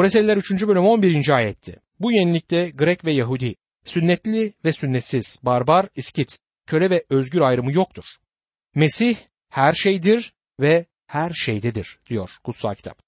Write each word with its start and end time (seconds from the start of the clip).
Koleseliler 0.00 0.36
3. 0.36 0.66
bölüm 0.66 0.86
11. 0.86 1.28
ayetti. 1.28 1.76
Bu 2.00 2.12
yenilikte 2.12 2.70
Grek 2.70 3.04
ve 3.04 3.12
Yahudi, 3.12 3.54
sünnetli 3.84 4.52
ve 4.64 4.72
sünnetsiz, 4.72 5.38
barbar, 5.42 5.88
iskit, 5.96 6.38
köle 6.66 6.90
ve 6.90 7.04
özgür 7.10 7.40
ayrımı 7.40 7.72
yoktur. 7.72 8.04
Mesih 8.74 9.16
her 9.48 9.72
şeydir 9.72 10.32
ve 10.60 10.86
her 11.06 11.32
şeydedir 11.32 11.98
diyor 12.10 12.30
kutsal 12.44 12.74
kitap. 12.74 13.02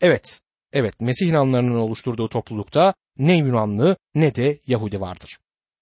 Evet, 0.00 0.40
evet 0.72 1.00
Mesih 1.00 1.26
inanlarının 1.26 1.78
oluşturduğu 1.78 2.28
toplulukta 2.28 2.94
ne 3.18 3.36
Yunanlı 3.36 3.96
ne 4.14 4.34
de 4.34 4.58
Yahudi 4.66 5.00
vardır. 5.00 5.38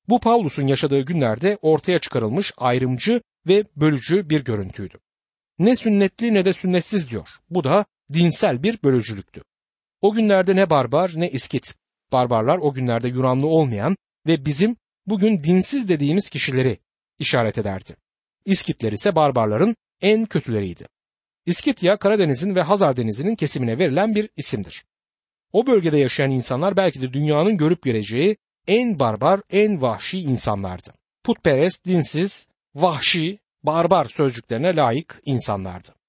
Bu 0.08 0.20
Pavlus'un 0.20 0.66
yaşadığı 0.66 1.00
günlerde 1.00 1.58
ortaya 1.62 1.98
çıkarılmış 1.98 2.52
ayrımcı 2.56 3.22
ve 3.46 3.64
bölücü 3.76 4.30
bir 4.30 4.44
görüntüydü. 4.44 4.98
Ne 5.58 5.76
sünnetli 5.76 6.34
ne 6.34 6.44
de 6.44 6.52
sünnetsiz 6.52 7.10
diyor. 7.10 7.28
Bu 7.50 7.64
da 7.64 7.84
dinsel 8.12 8.62
bir 8.62 8.82
bölücülüktü. 8.82 9.42
O 10.04 10.12
günlerde 10.12 10.56
ne 10.56 10.70
barbar 10.70 11.12
ne 11.14 11.30
iskit. 11.30 11.74
Barbarlar 12.12 12.58
o 12.58 12.74
günlerde 12.74 13.08
Yunanlı 13.08 13.46
olmayan 13.46 13.96
ve 14.26 14.44
bizim 14.44 14.76
bugün 15.06 15.44
dinsiz 15.44 15.88
dediğimiz 15.88 16.30
kişileri 16.30 16.78
işaret 17.18 17.58
ederdi. 17.58 17.96
İskitler 18.44 18.92
ise 18.92 19.16
barbarların 19.16 19.76
en 20.00 20.26
kötüleriydi. 20.26 20.86
İskitya 21.46 21.96
Karadeniz'in 21.96 22.54
ve 22.54 22.62
Hazar 22.62 22.96
Denizi'nin 22.96 23.34
kesimine 23.34 23.78
verilen 23.78 24.14
bir 24.14 24.30
isimdir. 24.36 24.84
O 25.52 25.66
bölgede 25.66 25.98
yaşayan 25.98 26.30
insanlar 26.30 26.76
belki 26.76 27.02
de 27.02 27.12
dünyanın 27.12 27.56
görüp 27.56 27.82
göreceği 27.82 28.36
en 28.66 28.98
barbar, 28.98 29.40
en 29.50 29.82
vahşi 29.82 30.18
insanlardı. 30.18 30.92
Putperest, 31.22 31.86
dinsiz, 31.86 32.48
vahşi, 32.74 33.38
barbar 33.62 34.04
sözcüklerine 34.04 34.76
layık 34.76 35.22
insanlardı. 35.24 36.03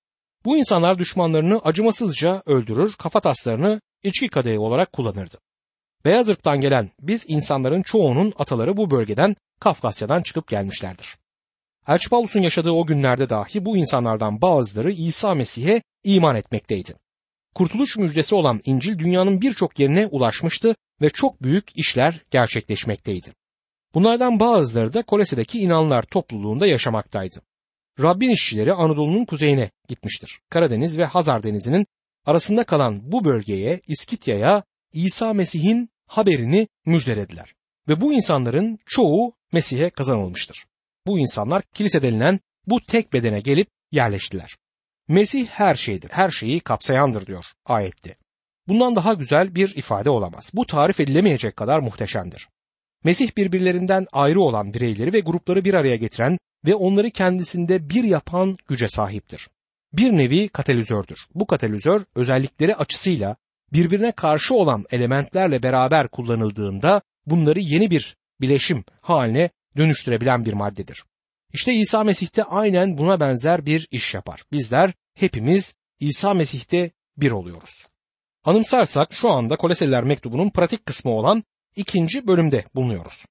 Bu 0.45 0.58
insanlar 0.58 0.99
düşmanlarını 0.99 1.59
acımasızca 1.59 2.44
öldürür, 2.45 2.94
kafataslarını 2.94 3.81
içki 4.03 4.27
kadehi 4.27 4.59
olarak 4.59 4.94
kullanırdı. 4.94 5.38
Beyaz 6.05 6.30
ırktan 6.30 6.62
gelen 6.62 6.90
biz 6.99 7.26
insanların 7.27 7.81
çoğunun 7.81 8.34
ataları 8.38 8.78
bu 8.78 8.92
bölgeden 8.92 9.36
Kafkasya'dan 9.59 10.22
çıkıp 10.22 10.47
gelmişlerdir. 10.47 11.17
Elçi 11.88 12.09
Paulus'un 12.09 12.42
yaşadığı 12.42 12.72
o 12.72 12.86
günlerde 12.86 13.30
dahi 13.30 13.66
bu 13.66 13.78
insanlardan 13.78 14.42
bazıları 14.42 14.92
İsa 14.92 15.34
Mesih'e 15.34 15.81
iman 16.03 16.36
etmekteydi. 16.36 16.95
Kurtuluş 17.56 17.97
müjdesi 17.97 18.36
olan 18.36 18.62
İncil 18.66 19.00
dünyanın 19.00 19.41
birçok 19.41 19.80
yerine 19.80 20.08
ulaşmıştı 20.08 20.75
ve 21.02 21.09
çok 21.09 21.44
büyük 21.44 21.78
işler 21.78 22.22
gerçekleşmekteydi. 22.31 23.34
Bunlardan 23.94 24.39
bazıları 24.39 24.94
da 24.94 25.03
Kolese'deki 25.03 25.59
inanlar 25.59 26.03
topluluğunda 26.03 26.67
yaşamaktaydı. 26.67 27.41
Rabbin 28.01 28.29
işçileri 28.29 28.73
Anadolu'nun 28.73 29.25
kuzeyine 29.25 29.71
gitmiştir. 29.88 30.39
Karadeniz 30.49 30.97
ve 30.97 31.05
Hazar 31.05 31.43
Denizi'nin 31.43 31.88
arasında 32.25 32.63
kalan 32.63 33.11
bu 33.11 33.23
bölgeye, 33.23 33.81
İskitya'ya 33.88 34.63
İsa 34.93 35.33
Mesih'in 35.33 35.89
haberini 36.07 36.67
müjdelediler. 36.85 37.53
Ve 37.88 38.01
bu 38.01 38.13
insanların 38.13 38.79
çoğu 38.85 39.33
Mesih'e 39.53 39.89
kazanılmıştır. 39.89 40.66
Bu 41.07 41.19
insanlar 41.19 41.63
kilise 41.73 42.01
denilen 42.01 42.39
bu 42.67 42.81
tek 42.88 43.13
bedene 43.13 43.39
gelip 43.39 43.67
yerleştiler. 43.91 44.55
Mesih 45.07 45.47
her 45.47 45.75
şeydir, 45.75 46.09
her 46.09 46.31
şeyi 46.31 46.59
kapsayandır 46.59 47.25
diyor 47.25 47.45
ayette. 47.66 48.16
Bundan 48.67 48.95
daha 48.95 49.13
güzel 49.13 49.55
bir 49.55 49.75
ifade 49.75 50.09
olamaz. 50.09 50.51
Bu 50.53 50.66
tarif 50.66 50.99
edilemeyecek 50.99 51.55
kadar 51.55 51.79
muhteşemdir. 51.79 52.47
Mesih 53.03 53.38
birbirlerinden 53.38 54.07
ayrı 54.11 54.41
olan 54.41 54.73
bireyleri 54.73 55.13
ve 55.13 55.19
grupları 55.19 55.66
bir 55.66 55.73
araya 55.73 55.95
getiren 55.95 56.38
ve 56.66 56.75
onları 56.75 57.11
kendisinde 57.11 57.89
bir 57.89 58.03
yapan 58.03 58.58
güce 58.67 58.88
sahiptir. 58.88 59.49
Bir 59.94 60.11
nevi 60.11 60.49
katalizördür. 60.49 61.27
Bu 61.35 61.47
katalizör 61.47 62.02
özellikleri 62.16 62.75
açısıyla 62.75 63.35
birbirine 63.73 64.11
karşı 64.11 64.55
olan 64.55 64.85
elementlerle 64.91 65.63
beraber 65.63 66.07
kullanıldığında 66.07 67.02
bunları 67.25 67.59
yeni 67.59 67.91
bir 67.91 68.17
bileşim 68.41 68.83
haline 69.02 69.49
dönüştürebilen 69.77 70.45
bir 70.45 70.53
maddedir. 70.53 71.03
İşte 71.53 71.73
İsa 71.73 72.03
Mesih'te 72.03 72.44
aynen 72.44 72.97
buna 72.97 73.19
benzer 73.19 73.66
bir 73.66 73.88
iş 73.91 74.13
yapar. 74.13 74.44
Bizler 74.51 74.94
hepimiz 75.13 75.75
İsa 76.00 76.34
Mesih'te 76.34 76.91
bir 77.17 77.31
oluyoruz. 77.31 77.88
Anımsarsak 78.44 79.13
şu 79.13 79.29
anda 79.29 79.56
Koleseliler 79.56 80.03
mektubunun 80.03 80.50
pratik 80.50 80.85
kısmı 80.85 81.11
olan 81.11 81.44
ikinci 81.75 82.28
bölümde 82.28 82.66
bulunuyoruz. 82.75 83.25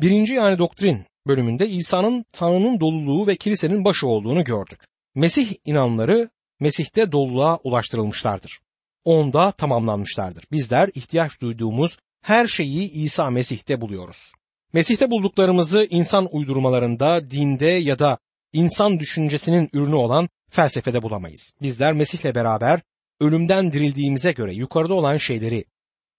Birinci 0.00 0.34
yani 0.34 0.58
doktrin 0.58 1.04
bölümünde 1.26 1.68
İsa'nın 1.68 2.24
Tanrı'nın 2.32 2.80
doluluğu 2.80 3.26
ve 3.26 3.36
kilisenin 3.36 3.84
başı 3.84 4.06
olduğunu 4.06 4.44
gördük. 4.44 4.80
Mesih 5.14 5.54
inanları 5.64 6.30
Mesih'te 6.60 7.12
doluluğa 7.12 7.56
ulaştırılmışlardır. 7.56 8.60
Onda 9.04 9.52
tamamlanmışlardır. 9.52 10.44
Bizler 10.52 10.90
ihtiyaç 10.94 11.40
duyduğumuz 11.40 11.98
her 12.22 12.46
şeyi 12.46 12.90
İsa 12.90 13.30
Mesih'te 13.30 13.80
buluyoruz. 13.80 14.32
Mesih'te 14.72 15.10
bulduklarımızı 15.10 15.86
insan 15.90 16.28
uydurmalarında, 16.30 17.30
dinde 17.30 17.66
ya 17.66 17.98
da 17.98 18.18
insan 18.52 18.98
düşüncesinin 18.98 19.70
ürünü 19.72 19.94
olan 19.94 20.28
felsefede 20.50 21.02
bulamayız. 21.02 21.54
Bizler 21.62 21.92
Mesih'le 21.92 22.34
beraber 22.34 22.80
ölümden 23.20 23.72
dirildiğimize 23.72 24.32
göre 24.32 24.54
yukarıda 24.54 24.94
olan 24.94 25.18
şeyleri, 25.18 25.64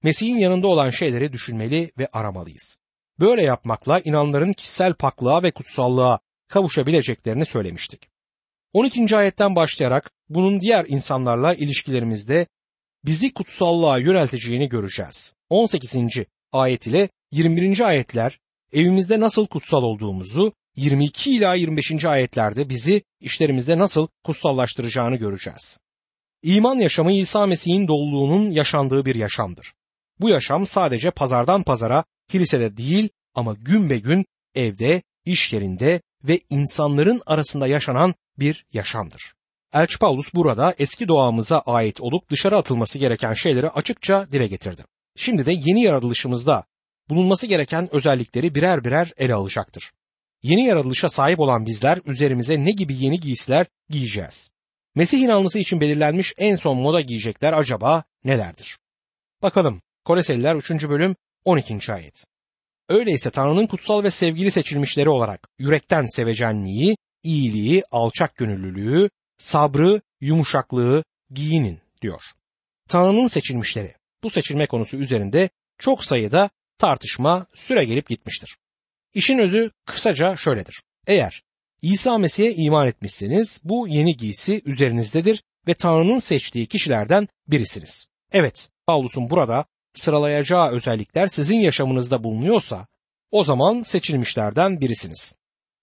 Mesih'in 0.04 0.38
yanında 0.38 0.68
olan 0.68 0.90
şeyleri 0.90 1.34
düşünmeli 1.34 1.92
ve 1.98 2.08
aramalıyız. 2.14 2.78
Böyle 3.20 3.42
yapmakla 3.42 4.00
inanların 4.00 4.54
kişisel 4.54 4.94
paklığa 4.94 5.44
ve 5.44 5.52
kutsallığa 5.52 6.20
kavuşabileceklerini 6.48 7.46
söylemiştik. 7.46 8.10
12. 8.74 9.18
ayetten 9.18 9.56
başlayarak 9.56 10.12
bunun 10.30 10.60
diğer 10.60 10.86
insanlarla 10.88 11.54
ilişkilerimizde 11.54 12.48
bizi 13.06 13.34
kutsallığa 13.34 13.98
yönelteceğini 13.98 14.70
göreceğiz. 14.70 15.34
18. 15.50 15.96
ayet 16.52 16.88
ile 16.88 17.10
21. 17.32 17.80
ayetler 17.80 18.40
evimizde 18.74 19.20
nasıl 19.20 19.48
kutsal 19.48 19.84
olduğumuzu, 19.84 20.54
22 20.76 21.32
ila 21.32 21.54
25. 21.54 22.06
ayetlerde 22.06 22.70
bizi 22.70 23.02
işlerimizde 23.22 23.78
nasıl 23.78 24.08
kutsallaştıracağını 24.24 25.16
göreceğiz. 25.16 25.78
İman 26.44 26.76
yaşamı 26.76 27.12
İsa 27.12 27.46
Mesih'in 27.46 27.88
doluluğunun 27.88 28.52
yaşandığı 28.52 29.06
bir 29.06 29.16
yaşamdır. 29.16 29.74
Bu 30.20 30.30
yaşam 30.30 30.66
sadece 30.66 31.12
pazardan 31.12 31.64
pazara, 31.64 32.04
kilisede 32.28 32.78
değil 32.78 33.10
ama 33.36 33.54
gün 33.54 33.90
be 33.90 33.98
gün 33.98 34.26
evde, 34.56 35.02
iş 35.26 35.54
yerinde 35.54 36.02
ve 36.24 36.40
insanların 36.50 37.22
arasında 37.26 37.68
yaşanan 37.68 38.16
bir 38.40 38.66
yaşamdır. 38.74 39.34
Elçi 39.74 40.00
Paulus 40.00 40.34
burada 40.34 40.76
eski 40.80 41.08
doğamıza 41.08 41.60
ait 41.60 42.02
olup 42.02 42.30
dışarı 42.30 42.58
atılması 42.58 43.00
gereken 43.00 43.34
şeyleri 43.34 43.70
açıkça 43.70 44.28
dile 44.32 44.48
getirdi. 44.48 44.86
Şimdi 45.16 45.46
de 45.46 45.52
yeni 45.52 45.82
yaratılışımızda 45.84 46.64
bulunması 47.10 47.48
gereken 47.48 47.96
özellikleri 47.96 48.56
birer 48.56 48.84
birer 48.84 49.14
ele 49.18 49.34
alacaktır. 49.34 49.92
Yeni 50.44 50.66
yaratılışa 50.66 51.10
sahip 51.10 51.40
olan 51.40 51.66
bizler 51.66 52.00
üzerimize 52.06 52.66
ne 52.66 52.72
gibi 52.72 52.96
yeni 52.96 53.20
giysiler 53.20 53.68
giyeceğiz? 53.90 54.52
Mesih 54.96 55.20
inanlısı 55.20 55.60
için 55.60 55.82
belirlenmiş 55.82 56.34
en 56.38 56.56
son 56.56 56.78
moda 56.78 57.02
giyecekler 57.02 57.54
acaba 57.54 58.04
nelerdir? 58.24 58.78
Bakalım 59.42 59.82
Koleseliler 60.08 60.56
3. 60.56 60.72
bölüm 60.72 61.16
12. 61.48 61.94
ayet. 61.94 62.24
Öyleyse 62.90 63.30
Tanrı'nın 63.30 63.68
kutsal 63.68 64.04
ve 64.04 64.12
sevgili 64.12 64.52
seçilmişleri 64.52 65.10
olarak 65.10 65.48
yürekten 65.60 66.06
sevecenliği, 66.06 66.98
iyiliği, 67.24 67.84
alçak 67.92 68.36
gönüllülüğü, 68.36 69.10
sabrı, 69.38 70.02
yumuşaklığı 70.22 71.04
giyinin 71.32 71.80
diyor. 72.02 72.22
Tanrı'nın 72.90 73.28
seçilmişleri 73.28 73.94
bu 74.24 74.30
seçilme 74.30 74.68
konusu 74.68 74.98
üzerinde 74.98 75.50
çok 75.78 76.06
sayıda 76.06 76.50
tartışma 76.78 77.46
süre 77.56 77.86
gelip 77.86 78.10
gitmiştir. 78.10 78.58
İşin 79.14 79.38
özü 79.38 79.72
kısaca 79.86 80.36
şöyledir. 80.36 80.82
Eğer 81.08 81.44
İsa 81.82 82.18
Mesih'e 82.18 82.54
iman 82.56 82.88
etmişseniz 82.88 83.62
bu 83.64 83.88
yeni 83.88 84.18
giysi 84.18 84.62
üzerinizdedir 84.66 85.44
ve 85.68 85.74
Tanrı'nın 85.74 86.20
seçtiği 86.20 86.66
kişilerden 86.66 87.28
birisiniz. 87.48 88.06
Evet, 88.32 88.70
Paulus'un 88.88 89.30
burada 89.30 89.66
sıralayacağı 90.00 90.72
özellikler 90.72 91.28
sizin 91.28 91.60
yaşamınızda 91.60 92.24
bulunuyorsa 92.24 92.88
o 93.32 93.44
zaman 93.44 93.82
seçilmişlerden 93.82 94.82
birisiniz. 94.82 95.36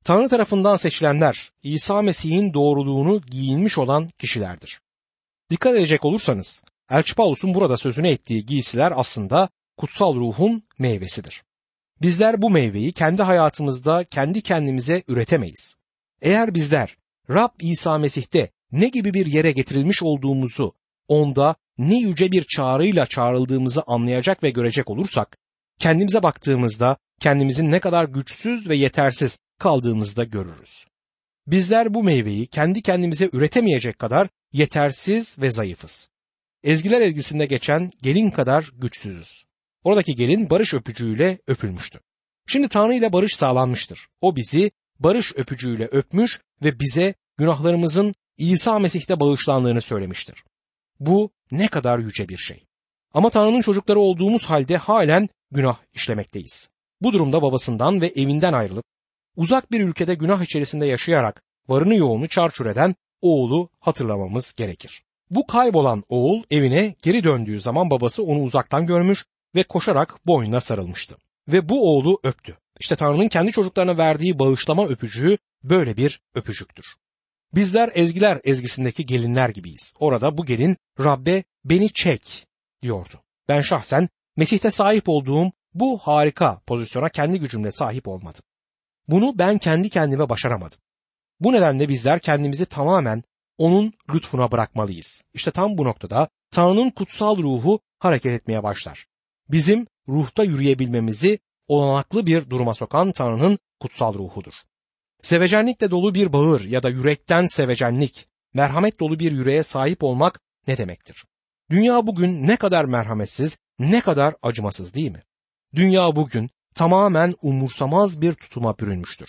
Tanrı 0.04 0.28
tarafından 0.28 0.76
seçilenler 0.76 1.50
İsa 1.62 2.02
Mesih'in 2.02 2.54
doğruluğunu 2.54 3.20
giyinmiş 3.20 3.78
olan 3.78 4.08
kişilerdir. 4.18 4.80
Dikkat 5.50 5.76
edecek 5.76 6.04
olursanız 6.04 6.62
Elçi 6.90 7.14
Paulus'un 7.14 7.54
burada 7.54 7.76
sözünü 7.76 8.08
ettiği 8.08 8.46
giysiler 8.46 8.92
aslında 8.96 9.48
kutsal 9.76 10.14
ruhun 10.14 10.62
meyvesidir. 10.78 11.42
Bizler 12.02 12.42
bu 12.42 12.50
meyveyi 12.50 12.92
kendi 12.92 13.22
hayatımızda 13.22 14.04
kendi 14.04 14.42
kendimize 14.42 15.02
üretemeyiz. 15.08 15.76
Eğer 16.22 16.54
bizler 16.54 16.96
Rab 17.30 17.50
İsa 17.60 17.98
Mesih'te 17.98 18.50
ne 18.72 18.88
gibi 18.88 19.14
bir 19.14 19.26
yere 19.26 19.52
getirilmiş 19.52 20.02
olduğumuzu, 20.02 20.74
onda 21.08 21.56
ne 21.78 21.98
yüce 21.98 22.32
bir 22.32 22.44
çağrıyla 22.44 23.06
çağrıldığımızı 23.06 23.82
anlayacak 23.86 24.42
ve 24.42 24.50
görecek 24.50 24.90
olursak, 24.90 25.36
kendimize 25.78 26.22
baktığımızda 26.22 26.96
kendimizin 27.20 27.70
ne 27.70 27.80
kadar 27.80 28.04
güçsüz 28.04 28.68
ve 28.68 28.76
yetersiz 28.76 29.38
kaldığımızda 29.58 30.24
görürüz. 30.24 30.86
Bizler 31.46 31.94
bu 31.94 32.02
meyveyi 32.02 32.46
kendi 32.46 32.82
kendimize 32.82 33.30
üretemeyecek 33.32 33.98
kadar 33.98 34.28
yetersiz 34.52 35.38
ve 35.38 35.50
zayıfız. 35.50 36.10
ezgiler 36.64 37.00
ezgisinde 37.00 37.46
geçen 37.46 37.90
gelin 38.02 38.30
kadar 38.30 38.70
güçsüzüz. 38.74 39.44
Oradaki 39.84 40.14
gelin 40.14 40.50
barış 40.50 40.74
öpücüğüyle 40.74 41.38
öpülmüştü. 41.46 42.00
Şimdi 42.46 42.68
Tanrı 42.68 42.94
ile 42.94 43.12
barış 43.12 43.36
sağlanmıştır. 43.36 44.08
O 44.20 44.36
bizi 44.36 44.70
barış 45.00 45.32
öpücüğüyle 45.36 45.84
öpmüş 45.84 46.40
ve 46.64 46.80
bize 46.80 47.14
günahlarımızın 47.38 48.14
İsa 48.38 48.78
Mesih'te 48.78 49.20
bağışlandığını 49.20 49.80
söylemiştir. 49.80 50.44
Bu 51.00 51.30
ne 51.50 51.68
kadar 51.68 51.98
yüce 51.98 52.28
bir 52.28 52.36
şey. 52.36 52.64
Ama 53.14 53.30
Tanrı'nın 53.30 53.60
çocukları 53.62 53.98
olduğumuz 53.98 54.46
halde 54.46 54.76
halen 54.76 55.28
günah 55.50 55.76
işlemekteyiz. 55.94 56.70
Bu 57.00 57.12
durumda 57.12 57.42
babasından 57.42 58.00
ve 58.00 58.06
evinden 58.06 58.52
ayrılıp 58.52 58.84
uzak 59.36 59.72
bir 59.72 59.80
ülkede 59.80 60.14
günah 60.14 60.42
içerisinde 60.42 60.86
yaşayarak 60.86 61.42
varını 61.68 61.94
yoğunu 61.94 62.28
çarçur 62.28 62.66
eden 62.66 62.94
oğulu 63.22 63.70
hatırlamamız 63.80 64.54
gerekir. 64.54 65.02
Bu 65.30 65.46
kaybolan 65.46 66.04
oğul 66.08 66.42
evine 66.50 66.94
geri 67.02 67.24
döndüğü 67.24 67.60
zaman 67.60 67.90
babası 67.90 68.22
onu 68.22 68.42
uzaktan 68.42 68.86
görmüş 68.86 69.24
ve 69.54 69.62
koşarak 69.62 70.26
boynuna 70.26 70.60
sarılmıştı. 70.60 71.16
Ve 71.48 71.68
bu 71.68 71.94
oğlu 71.94 72.20
öptü. 72.22 72.58
İşte 72.80 72.96
Tanrı'nın 72.96 73.28
kendi 73.28 73.52
çocuklarına 73.52 73.98
verdiği 73.98 74.38
bağışlama 74.38 74.86
öpücüğü 74.86 75.38
böyle 75.62 75.96
bir 75.96 76.20
öpücüktür. 76.34 76.94
Bizler 77.54 77.90
ezgiler 77.94 78.40
ezgisindeki 78.44 79.06
gelinler 79.06 79.48
gibiyiz. 79.48 79.94
Orada 79.98 80.38
bu 80.38 80.46
gelin 80.46 80.76
Rabbe 81.00 81.44
beni 81.64 81.92
çek 81.92 82.46
diyordu. 82.82 83.14
Ben 83.48 83.60
şahsen 83.60 84.08
Mesih'te 84.36 84.70
sahip 84.70 85.08
olduğum 85.08 85.52
bu 85.74 85.98
harika 85.98 86.60
pozisyona 86.66 87.08
kendi 87.08 87.40
gücümle 87.40 87.72
sahip 87.72 88.08
olmadım. 88.08 88.42
Bunu 89.08 89.38
ben 89.38 89.58
kendi 89.58 89.90
kendime 89.90 90.28
başaramadım. 90.28 90.78
Bu 91.40 91.52
nedenle 91.52 91.88
bizler 91.88 92.20
kendimizi 92.20 92.66
tamamen 92.66 93.22
onun 93.58 93.92
lütfuna 94.14 94.52
bırakmalıyız. 94.52 95.22
İşte 95.34 95.50
tam 95.50 95.78
bu 95.78 95.84
noktada 95.84 96.28
Tanrı'nın 96.50 96.90
kutsal 96.90 97.36
ruhu 97.36 97.80
hareket 97.98 98.32
etmeye 98.32 98.62
başlar. 98.62 99.06
Bizim 99.48 99.86
ruhta 100.08 100.44
yürüyebilmemizi 100.44 101.38
olanaklı 101.68 102.26
bir 102.26 102.50
duruma 102.50 102.74
sokan 102.74 103.12
Tanrı'nın 103.12 103.58
kutsal 103.80 104.14
ruhudur. 104.14 104.54
Sevecenlikle 105.24 105.90
dolu 105.90 106.14
bir 106.14 106.32
bağır 106.32 106.60
ya 106.60 106.82
da 106.82 106.88
yürekten 106.88 107.46
sevecenlik, 107.46 108.28
merhamet 108.54 109.00
dolu 109.00 109.18
bir 109.18 109.32
yüreğe 109.32 109.62
sahip 109.62 110.02
olmak 110.02 110.40
ne 110.66 110.78
demektir? 110.78 111.24
Dünya 111.70 112.06
bugün 112.06 112.46
ne 112.46 112.56
kadar 112.56 112.84
merhametsiz, 112.84 113.58
ne 113.78 114.00
kadar 114.00 114.34
acımasız 114.42 114.94
değil 114.94 115.10
mi? 115.10 115.22
Dünya 115.74 116.16
bugün 116.16 116.50
tamamen 116.74 117.34
umursamaz 117.42 118.20
bir 118.20 118.34
tutuma 118.34 118.78
bürünmüştür 118.78 119.28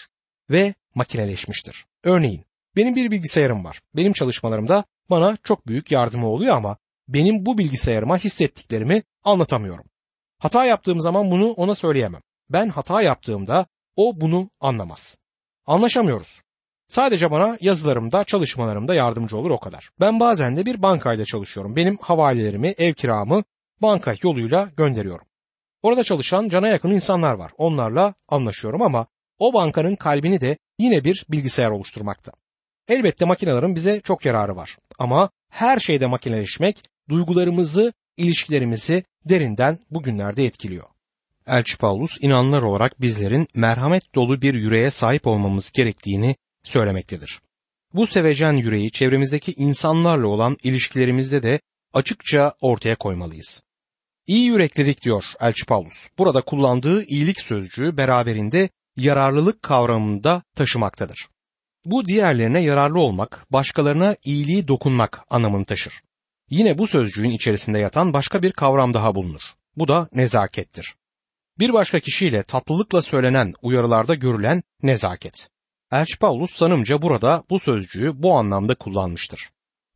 ve 0.50 0.74
makineleşmiştir. 0.96 1.86
Örneğin 2.04 2.46
benim 2.76 2.96
bir 2.96 3.12
bilgisayarım 3.12 3.66
var. 3.66 3.82
Benim 3.96 4.14
çalışmalarımda 4.14 4.84
bana 5.10 5.38
çok 5.44 5.68
büyük 5.68 5.92
yardımı 5.92 6.28
oluyor 6.28 6.58
ama 6.58 6.78
benim 7.08 7.46
bu 7.46 7.58
bilgisayarıma 7.58 8.18
hissettiklerimi 8.18 9.04
anlatamıyorum. 9.24 9.86
Hata 10.40 10.66
yaptığım 10.66 11.02
zaman 11.02 11.32
bunu 11.32 11.52
ona 11.52 11.76
söyleyemem. 11.76 12.22
Ben 12.50 12.70
hata 12.70 13.02
yaptığımda 13.02 13.66
o 13.96 14.22
bunu 14.22 14.50
anlamaz. 14.60 15.18
Anlaşamıyoruz. 15.68 16.42
Sadece 16.88 17.32
bana 17.32 17.58
yazılarımda, 17.62 18.24
çalışmalarımda 18.24 18.96
yardımcı 18.96 19.38
olur 19.38 19.50
o 19.50 19.60
kadar. 19.60 19.90
Ben 20.00 20.20
bazen 20.20 20.58
de 20.58 20.66
bir 20.66 20.82
bankayla 20.82 21.26
çalışıyorum. 21.26 21.76
Benim 21.76 21.98
havalelerimi, 21.98 22.68
ev 22.68 22.94
kiramı 22.94 23.44
banka 23.82 24.16
yoluyla 24.24 24.70
gönderiyorum. 24.78 25.28
Orada 25.82 26.04
çalışan 26.04 26.50
cana 26.50 26.68
yakın 26.68 26.92
insanlar 26.92 27.34
var. 27.34 27.52
Onlarla 27.58 28.14
anlaşıyorum 28.30 28.82
ama 28.82 29.08
o 29.40 29.54
bankanın 29.54 29.96
kalbini 29.96 30.42
de 30.42 30.58
yine 30.80 31.04
bir 31.04 31.26
bilgisayar 31.30 31.70
oluşturmakta. 31.70 32.32
Elbette 32.88 33.26
makinelerin 33.26 33.76
bize 33.76 34.02
çok 34.02 34.26
yararı 34.26 34.56
var. 34.56 34.78
Ama 35.00 35.30
her 35.50 35.80
şeyde 35.80 36.06
makineleşmek 36.06 36.84
duygularımızı, 37.10 37.94
ilişkilerimizi 38.18 39.04
derinden 39.26 39.80
bugünlerde 39.92 40.46
etkiliyor. 40.46 40.95
Elçi 41.48 41.78
Paulus 41.78 42.18
inanlar 42.22 42.62
olarak 42.62 43.02
bizlerin 43.02 43.48
merhamet 43.54 44.16
dolu 44.16 44.42
bir 44.42 44.54
yüreğe 44.54 44.92
sahip 44.92 45.28
olmamız 45.28 45.72
gerektiğini 45.72 46.36
söylemektedir. 46.64 47.40
Bu 47.94 48.08
sevecen 48.08 48.54
yüreği 48.54 48.92
çevremizdeki 48.92 49.54
insanlarla 49.54 50.28
olan 50.28 50.58
ilişkilerimizde 50.64 51.44
de 51.44 51.60
açıkça 51.94 52.54
ortaya 52.62 52.96
koymalıyız. 52.96 53.64
İyi 54.28 54.46
yüreklilik 54.46 55.02
diyor 55.02 55.26
Elçi 55.40 55.66
Paulus. 55.66 56.08
Burada 56.18 56.42
kullandığı 56.42 57.04
iyilik 57.04 57.42
sözcüğü 57.42 57.98
beraberinde 57.98 58.70
yararlılık 58.98 59.64
kavramında 59.64 60.44
taşımaktadır. 60.56 61.28
Bu 61.86 62.06
diğerlerine 62.06 62.62
yararlı 62.62 63.00
olmak, 63.00 63.46
başkalarına 63.50 64.16
iyiliği 64.26 64.68
dokunmak 64.68 65.26
anlamını 65.30 65.66
taşır. 65.66 65.94
Yine 66.50 66.78
bu 66.78 66.88
sözcüğün 66.88 67.30
içerisinde 67.30 67.80
yatan 67.80 68.14
başka 68.14 68.44
bir 68.44 68.52
kavram 68.52 68.94
daha 68.94 69.16
bulunur. 69.16 69.54
Bu 69.76 69.88
da 69.88 70.10
nezakettir. 70.14 70.96
Bir 71.60 71.74
başka 71.74 72.00
kişiyle 72.00 72.44
tatlılıkla 72.44 73.02
söylenen 73.02 73.54
uyarılarda 73.62 74.16
görülen 74.16 74.64
nezaket. 74.84 75.50
Elçi 75.92 76.18
Paulus 76.18 76.56
sanımca 76.56 77.02
burada 77.02 77.44
bu 77.50 77.60
sözcüğü 77.60 78.24
bu 78.24 78.34
anlamda 78.34 78.76
kullanmıştır. 78.76 79.50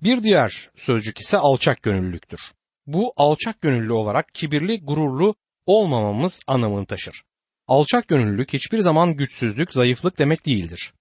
Bir 0.03 0.23
diğer 0.23 0.69
sözcük 0.75 1.19
ise 1.19 1.37
alçak 1.37 1.83
gönüllülüktür. 1.83 2.41
Bu 2.87 3.13
alçak 3.17 3.61
gönüllü 3.61 3.91
olarak 3.91 4.33
kibirli, 4.33 4.81
gururlu 4.81 5.35
olmamamız 5.65 6.41
anlamını 6.47 6.85
taşır. 6.85 7.23
Alçak 7.67 8.07
gönüllülük 8.07 8.53
hiçbir 8.53 8.79
zaman 8.79 9.15
güçsüzlük, 9.15 9.73
zayıflık 9.73 10.19
demek 10.19 10.45
değildir. 10.45 10.93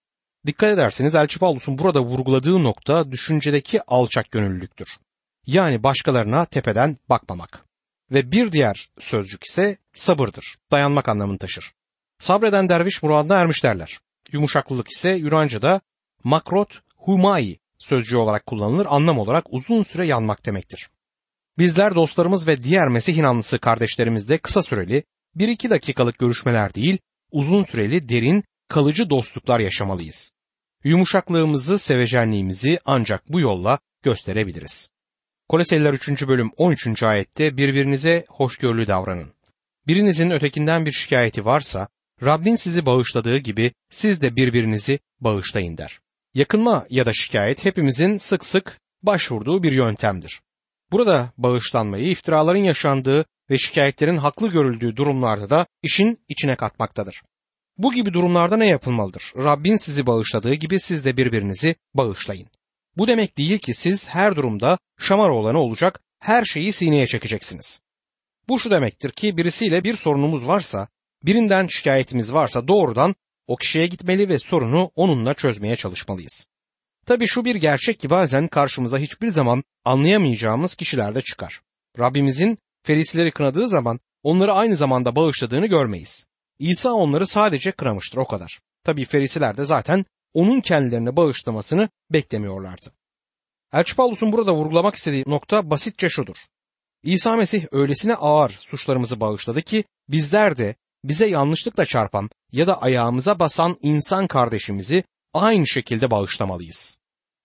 Dikkat 0.47 0.71
ederseniz 0.71 1.15
Elçi 1.15 1.39
Paulus'un 1.39 1.79
burada 1.79 2.01
vurguladığı 2.01 2.63
nokta 2.65 3.13
düşüncedeki 3.13 3.83
alçak 3.83 4.31
gönüllülüktür. 4.31 4.89
Yani 5.47 5.83
başkalarına 5.83 6.45
tepeden 6.45 6.97
bakmamak. 7.09 7.68
Ve 8.11 8.33
bir 8.33 8.53
diğer 8.53 8.89
sözcük 8.99 9.45
ise 9.45 9.77
sabırdır, 9.95 10.59
dayanmak 10.71 11.09
anlamını 11.09 11.39
taşır. 11.39 11.73
Sabreden 12.19 12.69
derviş 12.69 13.03
muradına 13.03 13.37
ermiş 13.37 13.65
derler. 13.65 13.99
Yumuşaklılık 14.33 14.89
ise 14.91 15.11
Yunanca'da 15.11 15.81
makrot 16.25 16.81
humai 16.97 17.59
sözcüğü 17.79 18.17
olarak 18.17 18.47
kullanılır, 18.47 18.87
anlam 18.91 19.19
olarak 19.19 19.45
uzun 19.51 19.83
süre 19.83 20.07
yanmak 20.07 20.47
demektir. 20.47 20.91
Bizler 21.59 21.95
dostlarımız 21.95 22.47
ve 22.47 22.63
diğer 22.63 22.89
Mesih 22.89 23.17
inanlısı 23.17 23.59
kardeşlerimizle 23.59 24.39
kısa 24.39 24.63
süreli, 24.63 25.05
bir 25.35 25.49
iki 25.49 25.71
dakikalık 25.71 26.19
görüşmeler 26.19 26.75
değil, 26.75 26.99
uzun 27.33 27.65
süreli 27.65 28.09
derin, 28.09 28.45
kalıcı 28.69 29.11
dostluklar 29.11 29.61
yaşamalıyız. 29.61 30.33
Yumuşaklığımızı, 30.85 31.79
sevecenliğimizi 31.79 32.79
ancak 32.85 33.29
bu 33.29 33.41
yolla 33.41 33.79
gösterebiliriz. 34.03 34.89
Koleseliler 35.49 35.93
3. 35.93 36.29
bölüm 36.29 36.51
13. 36.57 37.03
ayette 37.03 37.57
birbirinize 37.57 38.25
hoşgörülü 38.29 38.87
davranın. 38.87 39.33
Birinizin 39.87 40.31
ötekinden 40.31 40.87
bir 40.87 40.93
şikayeti 40.93 41.45
varsa, 41.45 41.89
Rabbin 42.25 42.57
sizi 42.57 42.87
bağışladığı 42.87 43.39
gibi 43.39 43.73
siz 43.91 44.23
de 44.23 44.37
birbirinizi 44.37 44.99
bağışlayın 45.21 45.77
der. 45.77 46.01
Yakınma 46.35 46.87
ya 46.91 47.07
da 47.07 47.13
şikayet 47.13 47.65
hepimizin 47.65 48.19
sık 48.19 48.45
sık 48.45 48.81
başvurduğu 49.03 49.63
bir 49.63 49.73
yöntemdir. 49.73 50.41
Burada 50.93 51.33
bağışlanmayı 51.39 52.11
iftiraların 52.11 52.63
yaşandığı 52.63 53.25
ve 53.51 53.59
şikayetlerin 53.59 54.17
haklı 54.17 54.49
görüldüğü 54.49 54.97
durumlarda 54.97 55.51
da 55.51 55.67
işin 55.83 56.19
içine 56.29 56.57
katmaktadır. 56.57 57.23
Bu 57.79 57.93
gibi 57.93 58.13
durumlarda 58.13 58.57
ne 58.57 58.69
yapılmalıdır? 58.69 59.33
Rabbin 59.37 59.77
sizi 59.77 60.07
bağışladığı 60.07 60.55
gibi 60.55 60.81
siz 60.81 61.05
de 61.05 61.17
birbirinizi 61.17 61.75
bağışlayın. 61.95 62.49
Bu 62.99 63.09
demek 63.09 63.39
değil 63.39 63.59
ki 63.59 63.75
siz 63.75 64.09
her 64.09 64.37
durumda 64.37 64.79
şamar 64.99 65.29
olanı 65.29 65.59
olacak, 65.59 66.01
her 66.21 66.45
şeyi 66.45 66.73
sineye 66.73 67.07
çekeceksiniz. 67.07 67.81
Bu 68.49 68.59
şu 68.59 68.71
demektir 68.71 69.11
ki 69.11 69.37
birisiyle 69.37 69.85
bir 69.85 69.95
sorunumuz 69.95 70.47
varsa, 70.47 70.89
birinden 71.23 71.67
şikayetimiz 71.67 72.33
varsa 72.33 72.69
doğrudan 72.69 73.15
o 73.47 73.57
kişiye 73.57 73.87
gitmeli 73.87 74.29
ve 74.29 74.39
sorunu 74.39 74.91
onunla 74.97 75.35
çözmeye 75.35 75.77
çalışmalıyız. 75.77 76.47
Tabi 77.07 77.27
şu 77.27 77.45
bir 77.45 77.55
gerçek 77.55 78.01
ki 78.01 78.11
bazen 78.11 78.49
karşımıza 78.49 78.99
hiçbir 78.99 79.29
zaman 79.29 79.65
anlayamayacağımız 79.85 80.75
kişiler 80.75 81.15
de 81.15 81.21
çıkar. 81.21 81.61
Rabbimizin 81.99 82.59
ferisleri 82.83 83.31
kınadığı 83.31 83.69
zaman 83.69 84.01
onları 84.23 84.53
aynı 84.53 84.77
zamanda 84.77 85.17
bağışladığını 85.17 85.67
görmeyiz. 85.67 86.27
İsa 86.59 86.93
onları 86.93 87.27
sadece 87.27 87.73
kınamıştır 87.73 88.19
o 88.19 88.27
kadar. 88.27 88.61
Tabi 88.85 89.05
ferisiler 89.05 89.57
de 89.57 89.65
zaten 89.65 90.05
onun 90.35 90.61
kendilerine 90.61 91.17
bağışlamasını 91.17 91.89
beklemiyorlardı. 92.11 92.93
Elçi 93.73 93.97
Paulus'un 93.97 94.33
burada 94.33 94.55
vurgulamak 94.55 94.95
istediği 94.95 95.25
nokta 95.27 95.71
basitçe 95.71 96.09
şudur. 96.09 96.37
İsa 97.03 97.37
Mesih 97.37 97.67
öylesine 97.73 98.15
ağır 98.15 98.51
suçlarımızı 98.51 99.21
bağışladı 99.21 99.63
ki 99.63 99.85
bizler 100.11 100.57
de 100.57 100.75
bize 101.05 101.27
yanlışlıkla 101.27 101.87
çarpan 101.87 102.31
ya 102.53 102.67
da 102.67 102.83
ayağımıza 102.83 103.41
basan 103.41 103.77
insan 103.83 104.27
kardeşimizi 104.27 105.05
aynı 105.35 105.67
şekilde 105.67 106.11
bağışlamalıyız. 106.11 106.97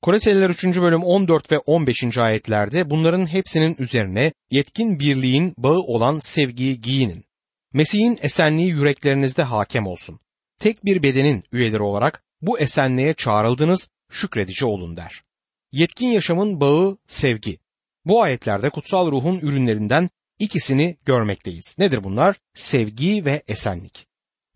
Koleseliler 0.01 0.49
3. 0.49 0.65
bölüm 0.65 1.03
14 1.03 1.51
ve 1.51 1.59
15. 1.59 2.17
ayetlerde 2.17 2.89
bunların 2.89 3.25
hepsinin 3.25 3.75
üzerine 3.79 4.33
yetkin 4.51 4.99
birliğin 4.99 5.53
bağı 5.57 5.79
olan 5.79 6.19
sevgiyi 6.19 6.81
giyinin. 6.81 7.25
Mesih'in 7.73 8.19
esenliği 8.21 8.69
yüreklerinizde 8.69 9.43
hakem 9.43 9.87
olsun. 9.87 10.19
Tek 10.59 10.85
bir 10.85 11.03
bedenin 11.03 11.43
üyeleri 11.51 11.81
olarak 11.81 12.23
bu 12.43 12.59
esenliğe 12.59 13.13
çağrıldınız, 13.13 13.87
şükredici 14.11 14.65
olun 14.65 14.95
der. 14.95 15.23
Yetkin 15.71 16.07
yaşamın 16.07 16.61
bağı 16.61 16.97
sevgi. 17.07 17.57
Bu 18.05 18.21
ayetlerde 18.21 18.69
kutsal 18.69 19.11
ruhun 19.11 19.39
ürünlerinden 19.39 20.09
ikisini 20.39 20.97
görmekteyiz. 21.05 21.75
Nedir 21.79 22.03
bunlar? 22.03 22.35
Sevgi 22.55 23.25
ve 23.25 23.43
esenlik. 23.47 24.07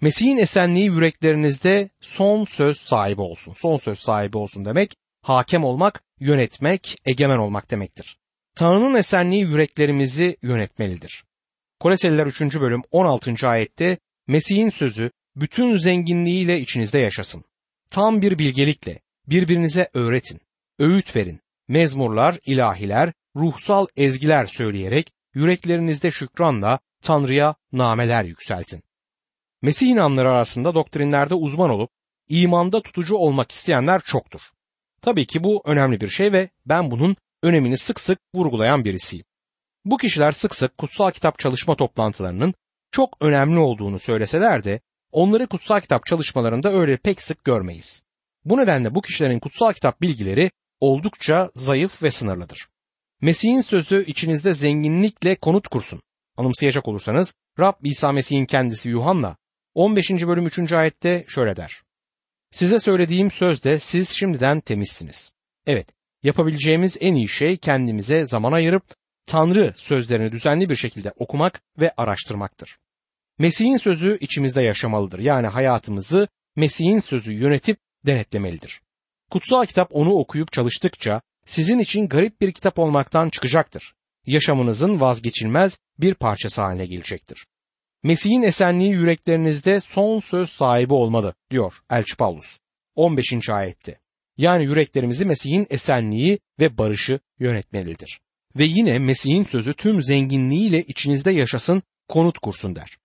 Mesih'in 0.01 0.37
esenliği 0.37 0.85
yüreklerinizde 0.85 1.89
son 2.01 2.45
söz 2.45 2.77
sahibi 2.77 3.21
olsun. 3.21 3.53
Son 3.53 3.77
söz 3.77 3.99
sahibi 3.99 4.37
olsun 4.37 4.65
demek 4.65 4.95
hakem 5.21 5.63
olmak, 5.63 6.03
yönetmek, 6.19 6.97
egemen 7.05 7.37
olmak 7.37 7.71
demektir. 7.71 8.17
Tanrı'nın 8.55 8.93
esenliği 8.93 9.41
yüreklerimizi 9.41 10.37
yönetmelidir. 10.41 11.23
Koleseliler 11.79 12.25
3. 12.25 12.41
bölüm 12.41 12.81
16. 12.91 13.47
ayette 13.47 13.97
Mesih'in 14.27 14.69
sözü 14.69 15.11
bütün 15.35 15.77
zenginliğiyle 15.77 16.59
içinizde 16.59 16.97
yaşasın. 16.97 17.43
Tam 17.91 18.21
bir 18.21 18.39
bilgelikle 18.39 18.99
birbirinize 19.27 19.89
öğretin, 19.93 20.41
öğüt 20.79 21.15
verin, 21.15 21.39
mezmurlar, 21.67 22.39
ilahiler, 22.45 23.13
ruhsal 23.35 23.87
ezgiler 23.95 24.45
söyleyerek 24.45 25.11
yüreklerinizde 25.33 26.11
şükranla 26.11 26.79
Tanrı'ya 27.01 27.55
nameler 27.71 28.23
yükseltin. 28.23 28.83
Mesih 29.61 29.87
inanları 29.87 30.31
arasında 30.31 30.75
doktrinlerde 30.75 31.35
uzman 31.35 31.69
olup 31.69 31.91
imanda 32.29 32.81
tutucu 32.81 33.15
olmak 33.15 33.51
isteyenler 33.51 34.01
çoktur. 34.01 34.41
Tabii 35.01 35.25
ki 35.25 35.43
bu 35.43 35.61
önemli 35.65 36.01
bir 36.01 36.09
şey 36.09 36.31
ve 36.31 36.49
ben 36.65 36.91
bunun 36.91 37.15
önemini 37.43 37.77
sık 37.77 37.99
sık 37.99 38.19
vurgulayan 38.35 38.85
birisiyim. 38.85 39.25
Bu 39.85 39.97
kişiler 39.97 40.31
sık 40.31 40.55
sık 40.55 40.77
kutsal 40.77 41.11
kitap 41.11 41.39
çalışma 41.39 41.75
toplantılarının 41.75 42.53
çok 42.91 43.17
önemli 43.21 43.59
olduğunu 43.59 43.99
söyleseler 43.99 44.63
de 44.63 44.79
onları 45.11 45.47
kutsal 45.47 45.79
kitap 45.79 46.05
çalışmalarında 46.05 46.73
öyle 46.73 46.97
pek 46.97 47.21
sık 47.21 47.43
görmeyiz. 47.43 48.03
Bu 48.45 48.57
nedenle 48.57 48.95
bu 48.95 49.01
kişilerin 49.01 49.39
kutsal 49.39 49.73
kitap 49.73 50.01
bilgileri 50.01 50.51
oldukça 50.79 51.51
zayıf 51.55 52.03
ve 52.03 52.11
sınırlıdır. 52.11 52.67
Mesih'in 53.21 53.61
sözü 53.61 54.05
içinizde 54.05 54.53
zenginlikle 54.53 55.35
konut 55.35 55.67
kursun. 55.67 56.01
Anımsayacak 56.37 56.87
olursanız 56.87 57.33
Rab 57.59 57.73
İsa 57.83 58.11
Mesih'in 58.11 58.45
kendisi 58.45 58.89
Yuhanna 58.89 59.37
15. 59.75 60.11
bölüm 60.11 60.47
3. 60.47 60.73
ayette 60.73 61.25
şöyle 61.27 61.55
der. 61.55 61.81
Size 62.51 62.79
söylediğim 62.79 63.31
sözde 63.31 63.79
siz 63.79 64.09
şimdiden 64.09 64.59
temizsiniz. 64.59 65.31
Evet, 65.67 65.87
yapabileceğimiz 66.23 66.97
en 66.99 67.15
iyi 67.15 67.29
şey 67.29 67.57
kendimize 67.57 68.25
zaman 68.25 68.51
ayırıp 68.51 68.83
Tanrı 69.27 69.73
sözlerini 69.75 70.31
düzenli 70.31 70.69
bir 70.69 70.75
şekilde 70.75 71.13
okumak 71.17 71.61
ve 71.79 71.93
araştırmaktır. 71.97 72.77
Mesih'in 73.39 73.77
sözü 73.77 74.17
içimizde 74.21 74.61
yaşamalıdır. 74.61 75.19
Yani 75.19 75.47
hayatımızı 75.47 76.27
Mesih'in 76.55 76.99
sözü 76.99 77.33
yönetip 77.33 77.77
denetlemelidir. 78.05 78.81
Kutsal 79.31 79.65
kitap 79.65 79.95
onu 79.95 80.13
okuyup 80.13 80.51
çalıştıkça 80.51 81.21
sizin 81.45 81.79
için 81.79 82.07
garip 82.07 82.41
bir 82.41 82.51
kitap 82.51 82.79
olmaktan 82.79 83.29
çıkacaktır. 83.29 83.93
Yaşamınızın 84.25 84.99
vazgeçilmez 84.99 85.77
bir 85.99 86.13
parçası 86.13 86.61
haline 86.61 86.85
gelecektir. 86.85 87.45
Mesih'in 88.03 88.41
esenliği 88.41 88.91
yüreklerinizde 88.91 89.79
son 89.79 90.19
söz 90.19 90.49
sahibi 90.49 90.93
olmalı 90.93 91.33
diyor 91.51 91.73
Elçi 91.89 92.15
Paulus 92.15 92.59
15. 92.95 93.49
ayette. 93.49 93.99
Yani 94.37 94.63
yüreklerimizi 94.63 95.25
Mesih'in 95.25 95.67
esenliği 95.69 96.39
ve 96.59 96.77
barışı 96.77 97.19
yönetmelidir. 97.39 98.19
Ve 98.55 98.63
yine 98.63 98.99
Mesih'in 98.99 99.43
sözü 99.43 99.73
tüm 99.73 100.03
zenginliğiyle 100.03 100.83
içinizde 100.83 101.31
yaşasın, 101.31 101.83
konut 102.07 102.39
kursun 102.39 102.75
der. 102.75 102.97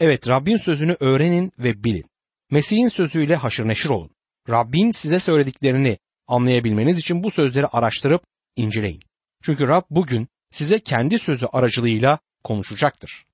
Evet 0.00 0.28
Rabbin 0.28 0.56
sözünü 0.56 0.96
öğrenin 1.00 1.52
ve 1.58 1.84
bilin. 1.84 2.04
Mesih'in 2.50 2.88
sözüyle 2.88 3.36
haşır 3.36 3.68
neşir 3.68 3.88
olun. 3.88 4.10
Rabbin 4.48 4.90
size 4.90 5.20
söylediklerini 5.20 5.98
anlayabilmeniz 6.26 6.98
için 6.98 7.22
bu 7.22 7.30
sözleri 7.30 7.66
araştırıp 7.66 8.22
inceleyin. 8.56 9.02
Çünkü 9.42 9.68
Rab 9.68 9.82
bugün 9.90 10.28
size 10.50 10.78
kendi 10.78 11.18
sözü 11.18 11.46
aracılığıyla 11.46 12.18
konuşacaktır. 12.44 13.24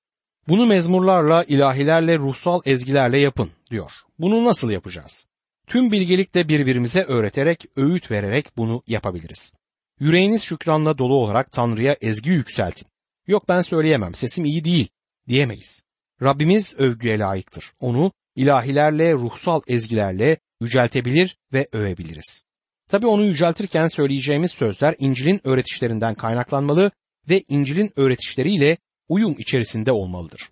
Bunu 0.47 0.65
mezmurlarla, 0.65 1.43
ilahilerle, 1.43 2.17
ruhsal 2.17 2.61
ezgilerle 2.65 3.17
yapın 3.17 3.51
diyor. 3.71 3.91
Bunu 4.19 4.45
nasıl 4.45 4.71
yapacağız? 4.71 5.25
Tüm 5.67 5.91
bilgelikle 5.91 6.47
birbirimize 6.47 7.03
öğreterek, 7.03 7.65
öğüt 7.75 8.11
vererek 8.11 8.57
bunu 8.57 8.83
yapabiliriz. 8.87 9.53
Yüreğiniz 9.99 10.43
şükranla 10.43 10.97
dolu 10.97 11.15
olarak 11.15 11.51
Tanrı'ya 11.51 11.97
ezgi 12.01 12.29
yükseltin. 12.29 12.87
Yok 13.27 13.49
ben 13.49 13.61
söyleyemem, 13.61 14.15
sesim 14.15 14.45
iyi 14.45 14.65
değil 14.65 14.87
diyemeyiz. 15.27 15.84
Rabbimiz 16.21 16.75
övgüye 16.77 17.19
layıktır. 17.19 17.73
Onu 17.79 18.11
ilahilerle, 18.35 19.13
ruhsal 19.13 19.61
ezgilerle 19.67 20.37
yüceltebilir 20.61 21.37
ve 21.53 21.67
övebiliriz. 21.71 22.43
Tabi 22.87 23.07
onu 23.07 23.23
yüceltirken 23.23 23.87
söyleyeceğimiz 23.87 24.51
sözler 24.51 24.95
İncil'in 24.99 25.41
öğretişlerinden 25.43 26.15
kaynaklanmalı 26.15 26.91
ve 27.29 27.43
İncil'in 27.47 27.91
öğretişleriyle 27.95 28.77
uyum 29.09 29.35
içerisinde 29.39 29.91
olmalıdır. 29.91 30.49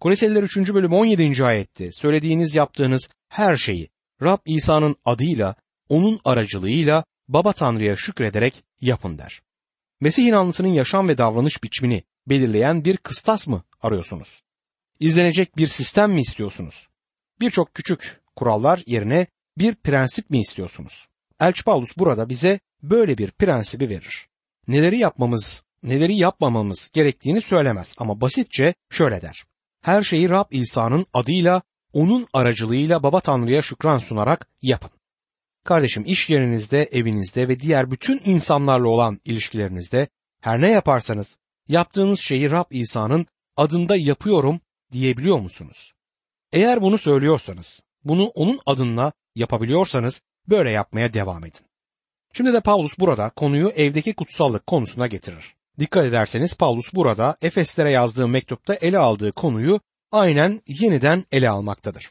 Koleseliler 0.00 0.42
3. 0.42 0.56
bölüm 0.56 0.92
17. 0.92 1.44
ayette 1.44 1.92
söylediğiniz 1.92 2.54
yaptığınız 2.54 3.08
her 3.28 3.56
şeyi 3.56 3.88
Rab 4.22 4.38
İsa'nın 4.46 4.96
adıyla, 5.04 5.54
onun 5.88 6.20
aracılığıyla 6.24 7.04
Baba 7.28 7.52
Tanrı'ya 7.52 7.96
şükrederek 7.96 8.64
yapın 8.80 9.18
der. 9.18 9.42
Mesih 10.00 10.24
inanlısının 10.24 10.68
yaşam 10.68 11.08
ve 11.08 11.18
davranış 11.18 11.64
biçimini 11.64 12.02
belirleyen 12.26 12.84
bir 12.84 12.96
kıstas 12.96 13.48
mı 13.48 13.62
arıyorsunuz? 13.82 14.43
İzlenecek 15.04 15.56
bir 15.56 15.66
sistem 15.66 16.12
mi 16.12 16.20
istiyorsunuz? 16.20 16.88
Birçok 17.40 17.74
küçük 17.74 18.20
kurallar 18.36 18.82
yerine 18.86 19.26
bir 19.58 19.74
prensip 19.74 20.30
mi 20.30 20.40
istiyorsunuz? 20.40 21.08
Elçi 21.40 21.64
Paulus 21.64 21.96
burada 21.98 22.28
bize 22.28 22.60
böyle 22.82 23.18
bir 23.18 23.30
prensibi 23.30 23.88
verir. 23.88 24.28
Neleri 24.68 24.98
yapmamız, 24.98 25.64
neleri 25.82 26.16
yapmamamız 26.16 26.90
gerektiğini 26.92 27.40
söylemez 27.40 27.94
ama 27.98 28.20
basitçe 28.20 28.74
şöyle 28.90 29.22
der. 29.22 29.44
Her 29.82 30.02
şeyi 30.02 30.30
Rab 30.30 30.46
İsa'nın 30.50 31.06
adıyla, 31.12 31.62
onun 31.92 32.26
aracılığıyla 32.32 33.02
Baba 33.02 33.20
Tanrı'ya 33.20 33.62
şükran 33.62 33.98
sunarak 33.98 34.48
yapın. 34.62 34.90
Kardeşim 35.64 36.04
iş 36.06 36.30
yerinizde, 36.30 36.82
evinizde 36.82 37.48
ve 37.48 37.60
diğer 37.60 37.90
bütün 37.90 38.20
insanlarla 38.24 38.88
olan 38.88 39.20
ilişkilerinizde 39.24 40.08
her 40.40 40.60
ne 40.60 40.70
yaparsanız 40.70 41.38
yaptığınız 41.68 42.20
şeyi 42.20 42.50
Rab 42.50 42.66
İsa'nın 42.70 43.26
adında 43.56 43.96
yapıyorum 43.96 44.60
diyebiliyor 44.92 45.38
musunuz? 45.38 45.92
Eğer 46.52 46.82
bunu 46.82 46.98
söylüyorsanız, 46.98 47.82
bunu 48.04 48.26
onun 48.26 48.60
adına 48.66 49.12
yapabiliyorsanız 49.34 50.22
böyle 50.48 50.70
yapmaya 50.70 51.12
devam 51.12 51.44
edin. 51.44 51.66
Şimdi 52.32 52.52
de 52.52 52.60
Paulus 52.60 52.98
burada 52.98 53.30
konuyu 53.30 53.68
evdeki 53.68 54.14
kutsallık 54.14 54.66
konusuna 54.66 55.06
getirir. 55.06 55.54
Dikkat 55.78 56.04
ederseniz 56.04 56.54
Paulus 56.54 56.94
burada 56.94 57.36
Efeslere 57.42 57.90
yazdığı 57.90 58.28
mektupta 58.28 58.74
ele 58.74 58.98
aldığı 58.98 59.32
konuyu 59.32 59.80
aynen 60.12 60.60
yeniden 60.66 61.24
ele 61.32 61.50
almaktadır. 61.50 62.10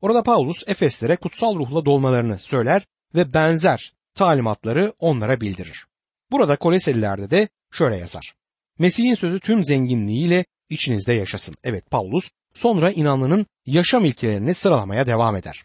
Orada 0.00 0.22
Paulus 0.22 0.62
Efeslere 0.66 1.16
kutsal 1.16 1.56
ruhla 1.56 1.84
dolmalarını 1.84 2.38
söyler 2.38 2.86
ve 3.14 3.34
benzer 3.34 3.94
talimatları 4.14 4.92
onlara 4.98 5.40
bildirir. 5.40 5.86
Burada 6.30 6.56
Koleselilerde 6.56 7.30
de 7.30 7.48
şöyle 7.72 7.96
yazar. 7.96 8.34
Mesih'in 8.78 9.14
sözü 9.14 9.40
tüm 9.40 9.64
zenginliğiyle 9.64 10.44
içinizde 10.70 11.12
yaşasın. 11.12 11.54
Evet 11.64 11.90
Paulus 11.90 12.30
sonra 12.54 12.90
inanlının 12.90 13.46
yaşam 13.66 14.04
ilkelerini 14.04 14.54
sıralamaya 14.54 15.06
devam 15.06 15.36
eder. 15.36 15.64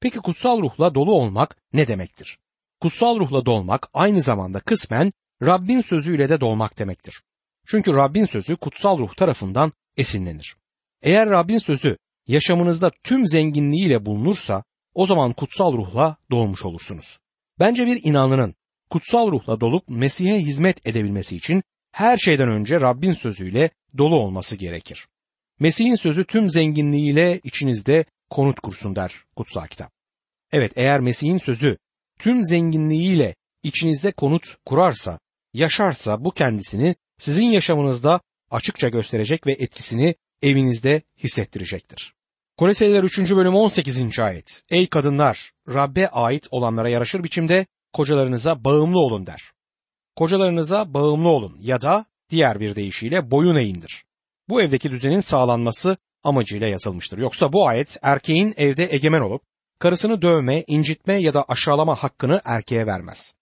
Peki 0.00 0.18
kutsal 0.18 0.60
ruhla 0.60 0.94
dolu 0.94 1.14
olmak 1.14 1.56
ne 1.72 1.88
demektir? 1.88 2.38
Kutsal 2.80 3.18
ruhla 3.18 3.46
dolmak 3.46 3.88
aynı 3.94 4.22
zamanda 4.22 4.60
kısmen 4.60 5.12
Rabbin 5.42 5.80
sözüyle 5.80 6.28
de 6.28 6.40
dolmak 6.40 6.78
demektir. 6.78 7.22
Çünkü 7.66 7.92
Rabbin 7.92 8.26
sözü 8.26 8.56
kutsal 8.56 8.98
ruh 8.98 9.14
tarafından 9.14 9.72
esinlenir. 9.96 10.56
Eğer 11.02 11.30
Rabbin 11.30 11.58
sözü 11.58 11.96
yaşamınızda 12.26 12.90
tüm 13.04 13.26
zenginliğiyle 13.26 14.06
bulunursa 14.06 14.64
o 14.94 15.06
zaman 15.06 15.32
kutsal 15.32 15.72
ruhla 15.72 16.16
dolmuş 16.30 16.64
olursunuz. 16.64 17.18
Bence 17.58 17.86
bir 17.86 18.00
inanlının 18.04 18.54
kutsal 18.90 19.32
ruhla 19.32 19.60
dolup 19.60 19.88
Mesih'e 19.88 20.38
hizmet 20.38 20.86
edebilmesi 20.86 21.36
için 21.36 21.62
her 21.92 22.16
şeyden 22.18 22.48
önce 22.48 22.80
Rabbin 22.80 23.12
sözüyle 23.12 23.70
dolu 23.98 24.16
olması 24.16 24.56
gerekir. 24.56 25.08
Mesih'in 25.60 25.94
sözü 25.94 26.24
tüm 26.24 26.50
zenginliğiyle 26.50 27.40
içinizde 27.44 28.04
konut 28.30 28.60
kursun 28.60 28.96
der 28.96 29.24
kutsal 29.36 29.66
kitap. 29.66 29.92
Evet 30.52 30.72
eğer 30.76 31.00
Mesih'in 31.00 31.38
sözü 31.38 31.78
tüm 32.18 32.44
zenginliğiyle 32.44 33.34
içinizde 33.62 34.12
konut 34.12 34.56
kurarsa, 34.66 35.18
yaşarsa 35.54 36.24
bu 36.24 36.30
kendisini 36.30 36.94
sizin 37.18 37.46
yaşamınızda 37.46 38.20
açıkça 38.50 38.88
gösterecek 38.88 39.46
ve 39.46 39.52
etkisini 39.52 40.14
evinizde 40.42 41.02
hissettirecektir. 41.18 42.14
Koleseliler 42.56 43.02
3. 43.02 43.18
bölüm 43.18 43.54
18. 43.54 44.18
ayet. 44.18 44.62
Ey 44.70 44.86
kadınlar, 44.86 45.52
Rabbe 45.68 46.08
ait 46.08 46.48
olanlara 46.50 46.88
yaraşır 46.88 47.24
biçimde 47.24 47.66
kocalarınıza 47.92 48.64
bağımlı 48.64 48.98
olun 48.98 49.26
der. 49.26 49.52
Kocalarınıza 50.16 50.94
bağımlı 50.94 51.28
olun 51.28 51.56
ya 51.60 51.80
da 51.80 52.06
diğer 52.32 52.60
bir 52.60 52.76
deyişiyle 52.76 53.30
boyun 53.30 53.56
eğindir. 53.56 54.04
Bu 54.48 54.62
evdeki 54.62 54.90
düzenin 54.90 55.20
sağlanması 55.20 55.96
amacıyla 56.22 56.66
yazılmıştır. 56.66 57.18
Yoksa 57.18 57.52
bu 57.52 57.68
ayet 57.68 57.96
erkeğin 58.02 58.54
evde 58.56 58.88
egemen 58.94 59.20
olup 59.20 59.42
karısını 59.78 60.22
dövme, 60.22 60.64
incitme 60.66 61.14
ya 61.14 61.34
da 61.34 61.44
aşağılama 61.48 61.94
hakkını 61.94 62.40
erkeğe 62.44 62.86
vermez. 62.86 63.34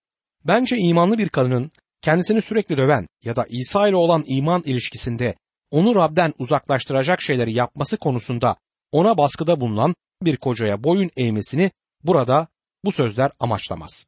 Bence 0.45 0.77
imanlı 0.77 1.19
bir 1.19 1.29
kadının 1.29 1.71
kendisini 2.03 2.43
sürekli 2.43 2.77
döven 2.77 3.07
ya 3.25 3.37
da 3.37 3.47
İsa 3.49 3.89
ile 3.89 3.97
olan 3.97 4.25
iman 4.27 4.63
ilişkisinde 4.63 5.35
onu 5.71 5.95
Rab'den 5.95 6.35
uzaklaştıracak 6.39 7.23
şeyleri 7.23 7.53
yapması 7.53 7.97
konusunda 7.97 8.57
ona 8.93 9.19
baskıda 9.19 9.61
bulunan 9.61 9.95
bir 10.23 10.37
kocaya 10.37 10.85
boyun 10.85 11.11
eğmesini 11.17 11.71
burada 12.05 12.49
bu 12.85 12.93
sözler 12.93 13.31
amaçlamaz. 13.41 14.07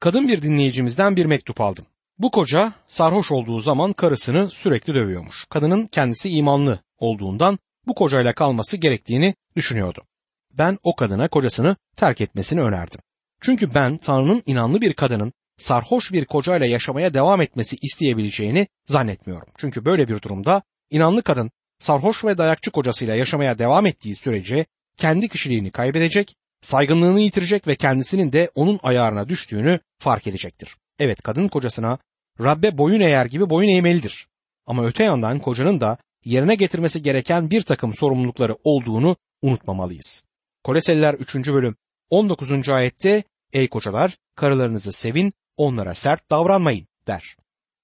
Kadın 0.00 0.28
bir 0.28 0.42
dinleyicimizden 0.42 1.16
bir 1.16 1.26
mektup 1.26 1.60
aldım. 1.60 1.86
Bu 2.18 2.30
koca 2.30 2.72
sarhoş 2.88 3.30
olduğu 3.30 3.60
zaman 3.60 3.92
karısını 3.92 4.50
sürekli 4.50 4.94
dövüyormuş. 4.94 5.44
Kadının 5.50 5.86
kendisi 5.86 6.30
imanlı 6.30 6.78
olduğundan 6.98 7.58
bu 7.86 7.94
kocayla 7.94 8.32
kalması 8.32 8.76
gerektiğini 8.76 9.34
düşünüyordu. 9.56 10.04
Ben 10.52 10.78
o 10.82 10.96
kadına 10.96 11.28
kocasını 11.28 11.76
terk 11.96 12.20
etmesini 12.20 12.62
önerdim. 12.62 13.00
Çünkü 13.40 13.74
ben 13.74 13.98
Tanrı'nın 13.98 14.42
inanlı 14.46 14.80
bir 14.80 14.92
kadının 14.92 15.32
sarhoş 15.58 16.12
bir 16.12 16.24
kocayla 16.24 16.66
yaşamaya 16.66 17.14
devam 17.14 17.40
etmesi 17.40 17.76
isteyebileceğini 17.82 18.66
zannetmiyorum. 18.86 19.48
Çünkü 19.58 19.84
böyle 19.84 20.08
bir 20.08 20.22
durumda 20.22 20.62
inanlı 20.90 21.22
kadın 21.22 21.50
sarhoş 21.78 22.24
ve 22.24 22.38
dayakçı 22.38 22.70
kocasıyla 22.70 23.14
yaşamaya 23.14 23.58
devam 23.58 23.86
ettiği 23.86 24.16
sürece 24.16 24.66
kendi 24.96 25.28
kişiliğini 25.28 25.70
kaybedecek, 25.70 26.34
saygınlığını 26.62 27.20
yitirecek 27.20 27.66
ve 27.66 27.76
kendisinin 27.76 28.32
de 28.32 28.50
onun 28.54 28.80
ayarına 28.82 29.28
düştüğünü 29.28 29.80
fark 29.98 30.26
edecektir. 30.26 30.76
Evet 30.98 31.22
kadın 31.22 31.48
kocasına 31.48 31.98
Rabbe 32.40 32.78
boyun 32.78 33.00
eğer 33.00 33.26
gibi 33.26 33.50
boyun 33.50 33.68
eğmelidir. 33.68 34.28
Ama 34.66 34.86
öte 34.86 35.04
yandan 35.04 35.38
kocanın 35.38 35.80
da 35.80 35.98
yerine 36.24 36.54
getirmesi 36.54 37.02
gereken 37.02 37.50
bir 37.50 37.62
takım 37.62 37.94
sorumlulukları 37.94 38.56
olduğunu 38.64 39.16
unutmamalıyız. 39.42 40.24
Koleseliler 40.64 41.14
3. 41.14 41.34
bölüm 41.34 41.76
19. 42.10 42.68
ayette 42.68 43.22
Ey 43.52 43.68
kocalar 43.68 44.16
karılarınızı 44.34 44.92
sevin 44.92 45.32
onlara 45.56 45.94
sert 45.94 46.30
davranmayın 46.30 46.86
der. 47.06 47.36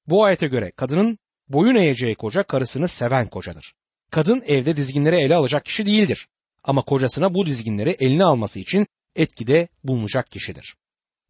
Bu 0.07 0.25
ayete 0.25 0.47
göre 0.47 0.71
kadının 0.71 1.19
boyun 1.49 1.75
eğeceği 1.75 2.15
koca 2.15 2.43
karısını 2.43 2.89
seven 2.89 3.29
kocadır. 3.29 3.75
Kadın 4.11 4.43
evde 4.47 4.77
dizginleri 4.77 5.17
ele 5.17 5.35
alacak 5.35 5.65
kişi 5.65 5.87
değildir. 5.87 6.29
Ama 6.65 6.83
kocasına 6.83 7.35
bu 7.35 7.47
dizginleri 7.47 7.91
eline 7.91 8.25
alması 8.25 8.61
için 8.61 8.87
etkide 9.17 9.69
bulunacak 9.85 10.31
kişidir. 10.31 10.77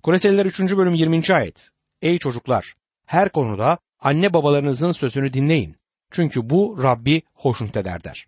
Koleseliler 0.02 0.46
3. 0.46 0.60
bölüm 0.60 0.94
20. 0.94 1.34
ayet. 1.34 1.70
Ey 2.02 2.18
çocuklar 2.18 2.74
her 3.06 3.28
konuda 3.28 3.78
anne 4.00 4.34
babalarınızın 4.34 4.92
sözünü 4.92 5.32
dinleyin. 5.32 5.76
Çünkü 6.10 6.50
bu 6.50 6.78
Rabbi 6.82 7.22
hoşnut 7.34 7.76
eder 7.76 8.04
der. 8.04 8.26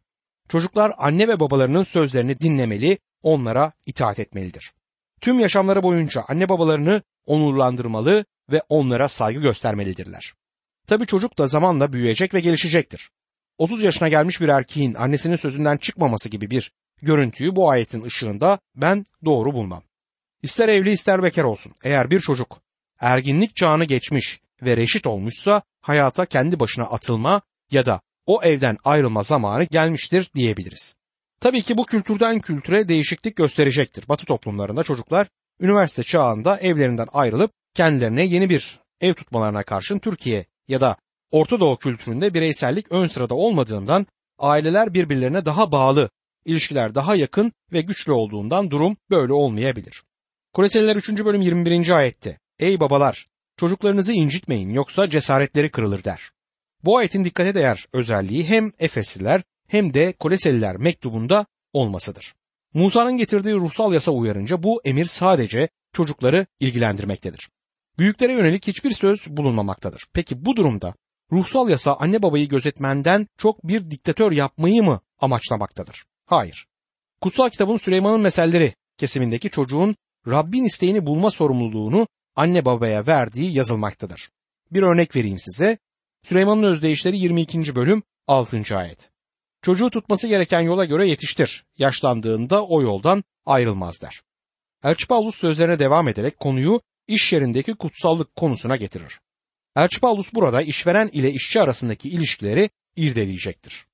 Çocuklar 0.48 0.92
anne 0.98 1.28
ve 1.28 1.40
babalarının 1.40 1.82
sözlerini 1.82 2.40
dinlemeli, 2.40 2.98
onlara 3.22 3.72
itaat 3.86 4.18
etmelidir. 4.18 4.72
Tüm 5.20 5.40
yaşamları 5.40 5.82
boyunca 5.82 6.24
anne 6.28 6.48
babalarını 6.48 7.02
onurlandırmalı 7.26 8.24
ve 8.50 8.62
onlara 8.68 9.08
saygı 9.08 9.40
göstermelidirler. 9.40 10.32
Tabi 10.86 11.06
çocuk 11.06 11.38
da 11.38 11.46
zamanla 11.46 11.92
büyüyecek 11.92 12.34
ve 12.34 12.40
gelişecektir. 12.40 13.10
30 13.58 13.82
yaşına 13.82 14.08
gelmiş 14.08 14.40
bir 14.40 14.48
erkeğin 14.48 14.94
annesinin 14.94 15.36
sözünden 15.36 15.76
çıkmaması 15.76 16.28
gibi 16.28 16.50
bir 16.50 16.72
görüntüyü 17.02 17.56
bu 17.56 17.70
ayetin 17.70 18.02
ışığında 18.02 18.58
ben 18.74 19.04
doğru 19.24 19.54
bulmam. 19.54 19.82
İster 20.42 20.68
evli 20.68 20.90
ister 20.90 21.22
bekar 21.22 21.44
olsun. 21.44 21.72
Eğer 21.84 22.10
bir 22.10 22.20
çocuk 22.20 22.62
erginlik 23.00 23.56
çağını 23.56 23.84
geçmiş 23.84 24.40
ve 24.62 24.76
reşit 24.76 25.06
olmuşsa 25.06 25.62
hayata 25.80 26.26
kendi 26.26 26.60
başına 26.60 26.84
atılma 26.84 27.42
ya 27.70 27.86
da 27.86 28.00
o 28.26 28.42
evden 28.42 28.76
ayrılma 28.84 29.22
zamanı 29.22 29.64
gelmiştir 29.64 30.30
diyebiliriz. 30.34 30.96
Tabii 31.40 31.62
ki 31.62 31.76
bu 31.76 31.84
kültürden 31.84 32.38
kültüre 32.38 32.88
değişiklik 32.88 33.36
gösterecektir. 33.36 34.08
Batı 34.08 34.26
toplumlarında 34.26 34.82
çocuklar 34.82 35.26
üniversite 35.60 36.02
çağında 36.02 36.58
evlerinden 36.58 37.08
ayrılıp 37.12 37.50
kendilerine 37.74 38.22
yeni 38.26 38.50
bir 38.50 38.80
ev 39.00 39.14
tutmalarına 39.14 39.62
karşın 39.62 39.98
Türkiye 39.98 40.46
ya 40.68 40.80
da 40.80 40.96
Orta 41.30 41.60
Doğu 41.60 41.78
kültüründe 41.78 42.34
bireysellik 42.34 42.92
ön 42.92 43.06
sırada 43.06 43.34
olmadığından 43.34 44.06
aileler 44.38 44.94
birbirlerine 44.94 45.44
daha 45.44 45.72
bağlı, 45.72 46.10
ilişkiler 46.44 46.94
daha 46.94 47.16
yakın 47.16 47.52
ve 47.72 47.80
güçlü 47.80 48.12
olduğundan 48.12 48.70
durum 48.70 48.96
böyle 49.10 49.32
olmayabilir. 49.32 50.02
Koleseliler 50.52 50.96
3. 50.96 51.08
bölüm 51.24 51.42
21. 51.42 51.90
ayette 51.90 52.38
Ey 52.58 52.80
babalar 52.80 53.26
çocuklarınızı 53.56 54.12
incitmeyin 54.12 54.68
yoksa 54.68 55.10
cesaretleri 55.10 55.70
kırılır 55.70 56.04
der. 56.04 56.30
Bu 56.84 56.96
ayetin 56.96 57.24
dikkate 57.24 57.54
değer 57.54 57.86
özelliği 57.92 58.44
hem 58.44 58.72
Efesliler 58.78 59.42
hem 59.68 59.94
de 59.94 60.12
Koleseliler 60.12 60.76
mektubunda 60.76 61.46
olmasıdır. 61.72 62.34
Musa'nın 62.74 63.16
getirdiği 63.16 63.54
ruhsal 63.54 63.92
yasa 63.92 64.12
uyarınca 64.12 64.62
bu 64.62 64.80
emir 64.84 65.04
sadece 65.04 65.68
çocukları 65.92 66.46
ilgilendirmektedir. 66.60 67.50
Büyüklere 67.98 68.32
yönelik 68.32 68.66
hiçbir 68.66 68.90
söz 68.90 69.26
bulunmamaktadır. 69.28 70.06
Peki 70.12 70.44
bu 70.44 70.56
durumda 70.56 70.94
ruhsal 71.32 71.68
yasa 71.68 71.94
anne 71.94 72.22
babayı 72.22 72.48
gözetmenden 72.48 73.26
çok 73.38 73.68
bir 73.68 73.90
diktatör 73.90 74.32
yapmayı 74.32 74.82
mı 74.82 75.00
amaçlamaktadır? 75.18 76.04
Hayır. 76.26 76.66
Kutsal 77.20 77.50
kitabın 77.50 77.76
Süleyman'ın 77.76 78.20
meselleri 78.20 78.74
kesimindeki 78.98 79.50
çocuğun 79.50 79.96
Rabbin 80.28 80.64
isteğini 80.64 81.06
bulma 81.06 81.30
sorumluluğunu 81.30 82.06
anne 82.36 82.64
babaya 82.64 83.06
verdiği 83.06 83.56
yazılmaktadır. 83.56 84.30
Bir 84.70 84.82
örnek 84.82 85.16
vereyim 85.16 85.38
size. 85.38 85.78
Süleyman'ın 86.24 86.62
özdeyişleri 86.62 87.18
22. 87.18 87.74
bölüm 87.74 88.02
6. 88.26 88.76
ayet. 88.76 89.10
Çocuğu 89.62 89.90
tutması 89.90 90.28
gereken 90.28 90.60
yola 90.60 90.84
göre 90.84 91.08
yetiştir. 91.08 91.64
Yaşlandığında 91.78 92.66
o 92.66 92.82
yoldan 92.82 93.24
ayrılmaz 93.46 94.00
der. 94.00 94.22
Elçi 94.84 95.06
Paulus 95.06 95.36
sözlerine 95.36 95.78
devam 95.78 96.08
ederek 96.08 96.40
konuyu 96.40 96.80
iş 97.08 97.32
yerindeki 97.32 97.74
kutsallık 97.74 98.36
konusuna 98.36 98.76
getirir. 98.76 99.20
Elçi 99.76 100.00
Paulus 100.00 100.34
burada 100.34 100.62
işveren 100.62 101.08
ile 101.12 101.32
işçi 101.32 101.60
arasındaki 101.60 102.08
ilişkileri 102.08 102.70
irdeleyecektir. 102.96 103.86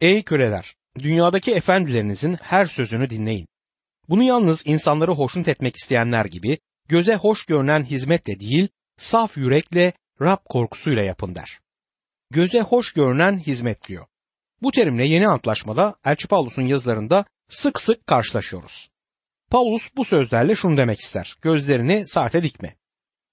Ey 0.00 0.22
köleler! 0.22 0.74
Dünyadaki 0.98 1.52
efendilerinizin 1.52 2.34
her 2.34 2.66
sözünü 2.66 3.10
dinleyin. 3.10 3.46
Bunu 4.08 4.22
yalnız 4.22 4.66
insanları 4.66 5.10
hoşnut 5.10 5.48
etmek 5.48 5.76
isteyenler 5.76 6.24
gibi 6.24 6.58
göze 6.88 7.14
hoş 7.14 7.44
görünen 7.46 7.82
hizmetle 7.82 8.40
değil, 8.40 8.68
saf 8.96 9.36
yürekle 9.36 9.92
Rab 10.20 10.44
korkusuyla 10.44 11.02
yapın 11.02 11.34
der. 11.34 11.60
Göze 12.30 12.60
hoş 12.60 12.92
görünen 12.92 13.38
hizmet 13.38 13.88
diyor. 13.88 14.06
Bu 14.62 14.72
terimle 14.72 15.08
yeni 15.08 15.28
antlaşmada 15.28 15.94
Elçi 16.04 16.28
Paulus'un 16.28 16.62
yazılarında 16.62 17.24
sık 17.48 17.80
sık 17.80 18.06
karşılaşıyoruz. 18.06 18.90
Paulus 19.50 19.90
bu 19.96 20.04
sözlerle 20.04 20.54
şunu 20.54 20.76
demek 20.76 21.00
ister. 21.00 21.36
Gözlerini 21.42 22.06
saate 22.06 22.42
dikme. 22.42 22.76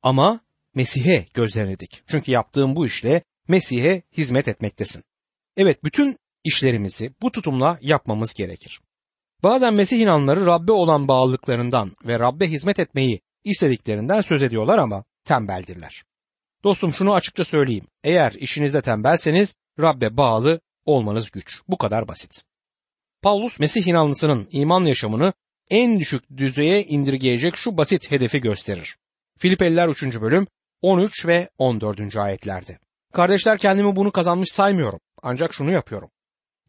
Ama 0.03 0.39
Mesih'e 0.75 1.25
gözlerini 1.33 1.79
dik. 1.79 2.03
Çünkü 2.07 2.31
yaptığın 2.31 2.75
bu 2.75 2.85
işle 2.85 3.23
Mesih'e 3.47 4.01
hizmet 4.17 4.47
etmektesin. 4.47 5.03
Evet 5.57 5.83
bütün 5.83 6.17
işlerimizi 6.43 7.13
bu 7.21 7.31
tutumla 7.31 7.77
yapmamız 7.81 8.33
gerekir. 8.33 8.81
Bazen 9.43 9.73
Mesih 9.73 9.99
inanları 9.99 10.45
Rabbe 10.45 10.71
olan 10.71 11.07
bağlılıklarından 11.07 11.95
ve 12.05 12.19
Rabbe 12.19 12.47
hizmet 12.47 12.79
etmeyi 12.79 13.21
istediklerinden 13.43 14.21
söz 14.21 14.43
ediyorlar 14.43 14.77
ama 14.77 15.03
tembeldirler. 15.25 16.03
Dostum 16.63 16.93
şunu 16.93 17.13
açıkça 17.13 17.45
söyleyeyim. 17.45 17.87
Eğer 18.03 18.31
işinizde 18.31 18.81
tembelseniz 18.81 19.55
Rabbe 19.79 20.17
bağlı 20.17 20.61
olmanız 20.85 21.31
güç. 21.31 21.61
Bu 21.67 21.77
kadar 21.77 22.07
basit. 22.07 22.43
Paulus 23.21 23.59
Mesih 23.59 23.87
inanlısının 23.87 24.47
iman 24.51 24.85
yaşamını 24.85 25.33
en 25.69 25.99
düşük 25.99 26.37
düzeye 26.37 26.83
indirgeyecek 26.83 27.55
şu 27.55 27.77
basit 27.77 28.11
hedefi 28.11 28.41
gösterir. 28.41 28.97
Filipeliler 29.37 29.87
3. 29.87 30.03
bölüm 30.03 30.47
13 30.81 31.25
ve 31.25 31.49
14. 31.57 32.17
ayetlerde. 32.17 32.79
Kardeşler 33.13 33.57
kendimi 33.57 33.95
bunu 33.95 34.11
kazanmış 34.11 34.51
saymıyorum. 34.51 34.99
Ancak 35.23 35.53
şunu 35.53 35.71
yapıyorum. 35.71 36.09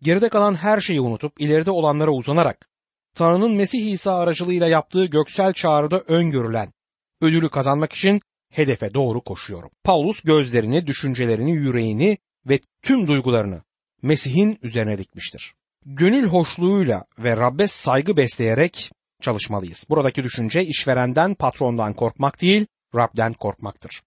Geride 0.02 0.28
kalan 0.28 0.54
her 0.54 0.80
şeyi 0.80 1.00
unutup 1.00 1.40
ileride 1.40 1.70
olanlara 1.70 2.11
uzanarak 2.11 2.68
Tanrı'nın 3.14 3.53
Mesih 3.53 3.92
İsa 3.92 4.14
aracılığıyla 4.14 4.68
yaptığı 4.68 5.05
göksel 5.05 5.53
çağrıda 5.53 5.98
öngörülen 5.98 6.72
ödülü 7.20 7.48
kazanmak 7.48 7.92
için 7.92 8.20
hedefe 8.51 8.94
doğru 8.94 9.20
koşuyorum. 9.20 9.70
Paulus 9.85 10.20
gözlerini, 10.20 10.87
düşüncelerini, 10.87 11.53
yüreğini 11.53 12.18
ve 12.46 12.61
tüm 12.83 13.07
duygularını 13.07 13.62
Mesih'in 14.03 14.59
üzerine 14.62 14.98
dikmiştir. 14.98 15.55
Gönül 15.87 16.27
hoşluğuyla 16.27 17.05
ve 17.18 17.37
Rabbe 17.37 17.66
saygı 17.66 18.16
besleyerek 18.16 18.92
çalışmalıyız. 19.22 19.87
Buradaki 19.90 20.25
düşünce 20.25 20.64
işverenden, 20.64 21.35
patrondan 21.35 21.94
korkmak 21.94 22.40
değil, 22.40 22.66
Rab'den 22.94 23.33
korkmaktır. 23.33 24.03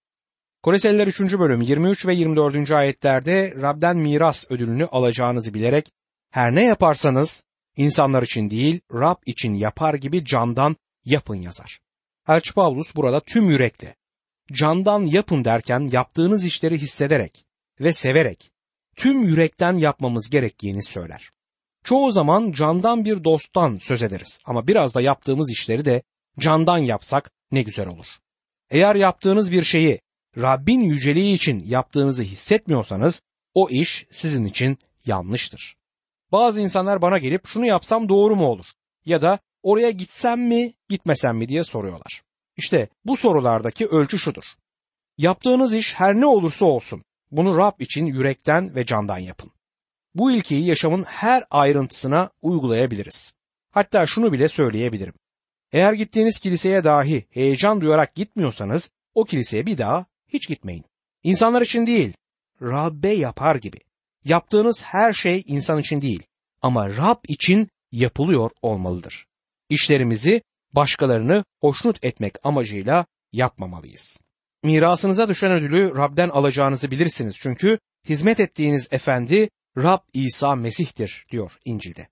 Koleseliler 0.62 1.06
3. 1.06 1.20
bölüm 1.20 1.60
23 1.60 2.06
ve 2.06 2.14
24. 2.14 2.70
ayetlerde 2.70 3.54
Rab'den 3.60 3.96
miras 3.96 4.50
ödülünü 4.50 4.86
alacağınızı 4.86 5.54
bilerek 5.54 5.92
her 6.30 6.54
ne 6.54 6.64
yaparsanız 6.64 7.44
insanlar 7.76 8.22
için 8.22 8.50
değil 8.50 8.80
Rab 8.92 9.16
için 9.26 9.54
yapar 9.54 9.94
gibi 9.94 10.24
candan 10.24 10.76
yapın 11.04 11.36
yazar. 11.36 11.80
Elçi 12.28 12.52
Paulus 12.52 12.96
burada 12.96 13.20
tüm 13.20 13.50
yürekle 13.50 13.94
candan 14.52 15.02
yapın 15.02 15.44
derken 15.44 15.88
yaptığınız 15.92 16.44
işleri 16.44 16.78
hissederek 16.78 17.44
ve 17.80 17.92
severek 17.92 18.50
tüm 18.96 19.22
yürekten 19.22 19.74
yapmamız 19.74 20.30
gerektiğini 20.30 20.82
söyler. 20.82 21.30
Çoğu 21.84 22.12
zaman 22.12 22.52
candan 22.52 23.04
bir 23.04 23.24
dosttan 23.24 23.78
söz 23.82 24.02
ederiz 24.02 24.38
ama 24.44 24.66
biraz 24.66 24.94
da 24.94 25.00
yaptığımız 25.00 25.50
işleri 25.50 25.84
de 25.84 26.02
candan 26.38 26.78
yapsak 26.78 27.30
ne 27.52 27.62
güzel 27.62 27.88
olur. 27.88 28.06
Eğer 28.70 28.94
yaptığınız 28.94 29.52
bir 29.52 29.64
şeyi 29.64 30.00
Rabbin 30.36 30.80
yüceliği 30.80 31.34
için 31.34 31.60
yaptığınızı 31.60 32.22
hissetmiyorsanız 32.22 33.22
o 33.54 33.68
iş 33.70 34.06
sizin 34.10 34.44
için 34.44 34.78
yanlıştır. 35.06 35.76
Bazı 36.32 36.60
insanlar 36.60 37.02
bana 37.02 37.18
gelip 37.18 37.46
şunu 37.46 37.66
yapsam 37.66 38.08
doğru 38.08 38.36
mu 38.36 38.46
olur? 38.46 38.66
Ya 39.04 39.22
da 39.22 39.38
oraya 39.62 39.90
gitsem 39.90 40.48
mi, 40.48 40.74
gitmesem 40.88 41.36
mi 41.36 41.48
diye 41.48 41.64
soruyorlar. 41.64 42.22
İşte 42.56 42.88
bu 43.04 43.16
sorulardaki 43.16 43.86
ölçü 43.86 44.18
şudur. 44.18 44.44
Yaptığınız 45.18 45.74
iş 45.74 45.94
her 45.94 46.14
ne 46.14 46.26
olursa 46.26 46.64
olsun 46.64 47.04
bunu 47.30 47.58
Rab 47.58 47.80
için 47.80 48.06
yürekten 48.06 48.74
ve 48.74 48.86
candan 48.86 49.18
yapın. 49.18 49.50
Bu 50.14 50.32
ilkeyi 50.32 50.66
yaşamın 50.66 51.02
her 51.02 51.44
ayrıntısına 51.50 52.30
uygulayabiliriz. 52.42 53.34
Hatta 53.70 54.06
şunu 54.06 54.32
bile 54.32 54.48
söyleyebilirim. 54.48 55.14
Eğer 55.72 55.92
gittiğiniz 55.92 56.38
kiliseye 56.38 56.84
dahi 56.84 57.26
heyecan 57.30 57.80
duyarak 57.80 58.14
gitmiyorsanız 58.14 58.90
o 59.14 59.24
kiliseye 59.24 59.66
bir 59.66 59.78
daha 59.78 60.06
hiç 60.28 60.48
gitmeyin. 60.48 60.84
İnsanlar 61.22 61.62
için 61.62 61.86
değil, 61.86 62.12
Rabbe 62.62 63.08
yapar 63.08 63.56
gibi. 63.56 63.78
Yaptığınız 64.26 64.84
her 64.84 65.12
şey 65.12 65.42
insan 65.46 65.78
için 65.78 66.00
değil 66.00 66.22
ama 66.62 66.88
Rab 66.88 67.24
için 67.28 67.68
yapılıyor 67.92 68.50
olmalıdır. 68.62 69.26
İşlerimizi 69.68 70.42
başkalarını 70.72 71.44
hoşnut 71.60 72.04
etmek 72.04 72.34
amacıyla 72.42 73.06
yapmamalıyız. 73.32 74.20
Mirasınıza 74.62 75.28
düşen 75.28 75.52
ödülü 75.52 75.94
Rab'den 75.96 76.28
alacağınızı 76.28 76.90
bilirsiniz 76.90 77.36
çünkü 77.38 77.78
hizmet 78.08 78.40
ettiğiniz 78.40 78.88
efendi 78.90 79.48
Rab 79.78 80.00
İsa 80.12 80.54
Mesih'tir 80.54 81.26
diyor 81.30 81.58
İncil'de. 81.64 82.08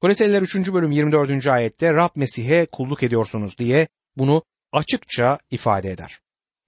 Koleseliler 0.00 0.42
3. 0.42 0.56
bölüm 0.56 0.90
24. 0.90 1.46
ayette 1.46 1.94
Rab 1.94 2.10
Mesih'e 2.16 2.66
kulluk 2.66 3.02
ediyorsunuz 3.02 3.58
diye 3.58 3.88
bunu 4.16 4.42
açıkça 4.72 5.38
ifade 5.50 5.90
eder. 5.90 6.20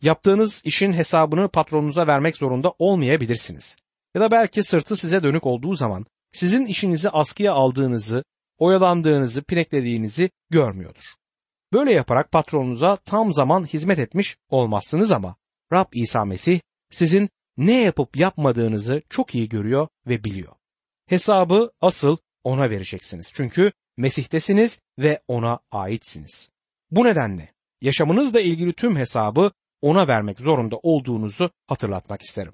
Yaptığınız 0.03 0.63
işin 0.65 0.93
hesabını 0.93 1.49
patronunuza 1.49 2.07
vermek 2.07 2.37
zorunda 2.37 2.73
olmayabilirsiniz. 2.79 3.77
Ya 4.15 4.21
da 4.21 4.31
belki 4.31 4.63
sırtı 4.63 4.97
size 4.97 5.23
dönük 5.23 5.47
olduğu 5.47 5.75
zaman 5.75 6.07
sizin 6.33 6.67
işinizi 6.67 7.11
askıya 7.11 7.53
aldığınızı, 7.53 8.25
oyalandığınızı, 8.59 9.43
pineklediğinizi 9.43 10.31
görmüyordur. 10.51 11.15
Böyle 11.73 11.93
yaparak 11.93 12.33
patronunuza 12.33 12.97
tam 12.97 13.33
zaman 13.33 13.65
hizmet 13.65 13.99
etmiş 13.99 14.37
olmazsınız 14.49 15.13
ama 15.13 15.37
Rab 15.73 15.87
İsa 15.93 16.25
Mesih 16.25 16.61
sizin 16.91 17.31
ne 17.57 17.81
yapıp 17.81 18.17
yapmadığınızı 18.17 19.03
çok 19.11 19.35
iyi 19.35 19.49
görüyor 19.49 19.89
ve 20.07 20.25
biliyor. 20.25 20.53
Hesabı 21.07 21.71
asıl 21.81 22.17
ona 22.45 22.71
vereceksiniz. 22.71 23.31
Çünkü 23.35 23.73
Mesih'tesiniz 23.97 24.81
ve 24.99 25.23
ona 25.29 25.61
aitsiniz. 25.73 26.51
Bu 26.91 27.05
nedenle 27.05 27.53
yaşamınızla 27.81 28.41
ilgili 28.41 28.73
tüm 28.73 28.97
hesabı 28.97 29.53
ona 29.83 30.09
vermek 30.09 30.41
zorunda 30.41 30.77
olduğunuzu 30.77 31.51
hatırlatmak 31.67 32.23
isterim. 32.23 32.53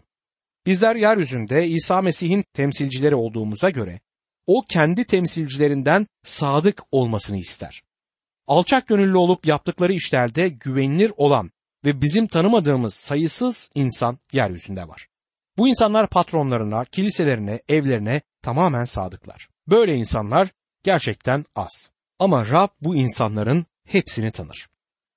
Bizler 0.66 0.96
yeryüzünde 0.96 1.68
İsa 1.68 2.02
Mesih'in 2.02 2.44
temsilcileri 2.52 3.14
olduğumuza 3.14 3.70
göre 3.70 4.00
o 4.46 4.62
kendi 4.68 5.04
temsilcilerinden 5.04 6.06
sadık 6.24 6.82
olmasını 6.92 7.36
ister. 7.38 7.82
Alçak 8.46 8.86
gönüllü 8.88 9.16
olup 9.16 9.46
yaptıkları 9.46 9.92
işlerde 9.92 10.48
güvenilir 10.48 11.12
olan 11.16 11.50
ve 11.84 12.00
bizim 12.00 12.26
tanımadığımız 12.26 12.94
sayısız 12.94 13.70
insan 13.74 14.18
yeryüzünde 14.32 14.88
var. 14.88 15.08
Bu 15.58 15.68
insanlar 15.68 16.08
patronlarına, 16.08 16.84
kiliselerine, 16.84 17.60
evlerine 17.68 18.20
tamamen 18.42 18.84
sadıklar. 18.84 19.48
Böyle 19.68 19.94
insanlar 19.94 20.48
gerçekten 20.82 21.44
az. 21.56 21.92
Ama 22.18 22.50
Rab 22.50 22.68
bu 22.80 22.96
insanların 22.96 23.66
hepsini 23.84 24.30
tanır. 24.30 24.68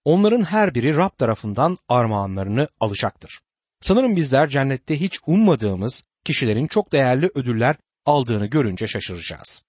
Onların 0.06 0.42
her 0.42 0.76
biri 0.76 0.96
Rab 0.96 1.18
tarafından 1.18 1.78
armağanlarını 1.90 2.68
alacaktır. 2.80 3.42
Sanırım 3.82 4.16
bizler 4.16 4.50
cennette 4.50 5.00
hiç 5.00 5.20
ummadığımız 5.28 6.04
kişilerin 6.26 6.68
çok 6.68 6.92
değerli 6.92 7.30
ödüller 7.36 7.76
aldığını 8.06 8.46
görünce 8.46 8.88
şaşıracağız. 8.88 9.64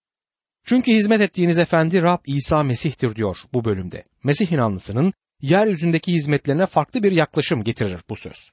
Çünkü 0.65 0.93
hizmet 0.93 1.21
ettiğiniz 1.21 1.59
efendi 1.59 2.03
Rab 2.03 2.19
İsa 2.27 2.63
Mesih'tir 2.63 3.15
diyor 3.17 3.39
bu 3.53 3.65
bölümde. 3.65 4.05
Mesih 4.25 4.53
inanlısının 4.53 5.13
yeryüzündeki 5.43 6.13
hizmetlerine 6.13 6.67
farklı 6.67 7.03
bir 7.03 7.13
yaklaşım 7.13 7.65
getirir 7.65 8.01
bu 8.09 8.17
söz. 8.17 8.53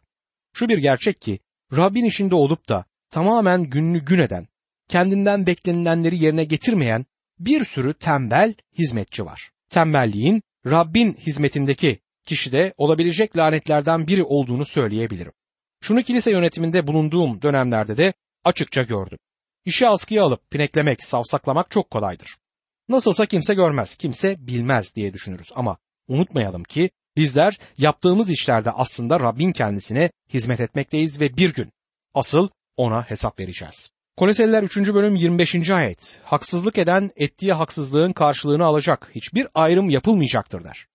Şu 0.54 0.70
bir 0.70 0.78
gerçek 0.78 1.22
ki 1.22 1.40
Rabbin 1.76 2.06
işinde 2.06 2.36
olup 2.36 2.70
da 2.70 2.86
tamamen 3.10 3.64
gününü 3.64 4.06
gün 4.06 4.20
eden, 4.20 4.48
kendinden 4.88 5.46
beklenilenleri 5.46 6.24
yerine 6.24 6.44
getirmeyen 6.44 7.06
bir 7.40 7.66
sürü 7.66 7.94
tembel 7.94 8.54
hizmetçi 8.78 9.26
var. 9.26 9.52
Tembelliğin 9.70 10.42
Rabbin 10.66 11.14
hizmetindeki 11.14 12.00
kişide 12.26 12.74
olabilecek 12.78 13.38
lanetlerden 13.38 14.08
biri 14.08 14.24
olduğunu 14.24 14.66
söyleyebilirim. 14.66 15.32
Şunu 15.86 16.04
kilise 16.04 16.32
yönetiminde 16.32 16.88
bulunduğum 16.88 17.42
dönemlerde 17.42 17.98
de 17.98 18.14
açıkça 18.44 18.84
gördüm. 18.84 19.18
İşi 19.66 19.88
askıya 19.88 20.24
alıp 20.24 20.52
pineklemek, 20.52 21.04
savsaklamak 21.04 21.72
çok 21.72 21.92
kolaydır. 21.92 22.38
Nasılsa 22.90 23.26
kimse 23.26 23.54
görmez, 23.54 23.96
kimse 23.96 24.36
bilmez 24.40 24.96
diye 24.96 25.14
düşünürüz 25.14 25.52
ama 25.56 25.78
unutmayalım 26.08 26.64
ki 26.64 26.90
bizler 27.18 27.60
yaptığımız 27.78 28.30
işlerde 28.30 28.72
aslında 28.72 29.20
Rabbin 29.20 29.52
kendisine 29.52 30.12
hizmet 30.34 30.60
etmekteyiz 30.60 31.20
ve 31.20 31.38
bir 31.38 31.54
gün 31.54 31.72
asıl 32.14 32.50
ona 32.78 33.04
hesap 33.04 33.40
vereceğiz. 33.40 33.92
Koleseliler 34.18 34.64
3. 34.64 34.78
bölüm 34.78 35.16
25. 35.16 35.70
ayet. 35.70 36.20
Haksızlık 36.24 36.78
eden 36.78 37.12
ettiği 37.16 37.54
haksızlığın 37.54 38.12
karşılığını 38.12 38.66
alacak. 38.66 39.12
Hiçbir 39.16 39.48
ayrım 39.54 39.90
yapılmayacaktır 39.90 40.64
der. 40.64 40.88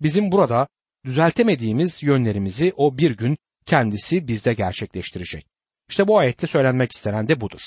Bizim 0.00 0.32
burada 0.32 0.68
düzeltemediğimiz 1.04 2.02
yönlerimizi 2.02 2.72
o 2.76 2.98
bir 2.98 3.10
gün 3.10 3.38
kendisi 3.66 4.28
bizde 4.28 4.54
gerçekleştirecek. 4.54 5.46
İşte 5.88 6.08
bu 6.08 6.18
ayette 6.18 6.46
söylenmek 6.46 6.92
istenen 6.92 7.28
de 7.28 7.40
budur. 7.40 7.60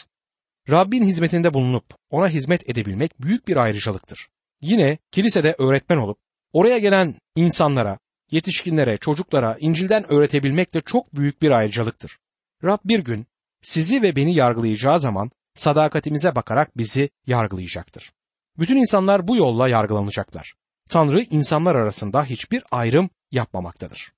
Rabbin 0.69 1.03
hizmetinde 1.03 1.53
bulunup 1.53 1.85
ona 2.09 2.29
hizmet 2.29 2.69
edebilmek 2.69 3.21
büyük 3.21 3.47
bir 3.47 3.57
ayrıcalıktır. 3.57 4.27
Yine 4.61 4.97
kilisede 5.11 5.55
öğretmen 5.57 5.97
olup 5.97 6.17
oraya 6.53 6.77
gelen 6.77 7.15
insanlara, 7.35 7.99
yetişkinlere, 8.31 8.97
çocuklara 8.97 9.57
İncil'den 9.59 10.11
öğretebilmek 10.11 10.73
de 10.73 10.81
çok 10.81 11.15
büyük 11.15 11.41
bir 11.41 11.51
ayrıcalıktır. 11.51 12.17
Rab 12.63 12.79
bir 12.85 12.99
gün 12.99 13.27
sizi 13.61 14.01
ve 14.01 14.15
beni 14.15 14.35
yargılayacağı 14.35 14.99
zaman 14.99 15.31
sadakatimize 15.55 16.35
bakarak 16.35 16.77
bizi 16.77 17.09
yargılayacaktır. 17.27 18.11
Bütün 18.57 18.77
insanlar 18.77 19.27
bu 19.27 19.35
yolla 19.35 19.67
yargılanacaklar. 19.67 20.53
Tanrı 20.89 21.21
insanlar 21.21 21.75
arasında 21.75 22.25
hiçbir 22.25 22.63
ayrım 22.71 23.09
yapmamaktadır. 23.31 24.14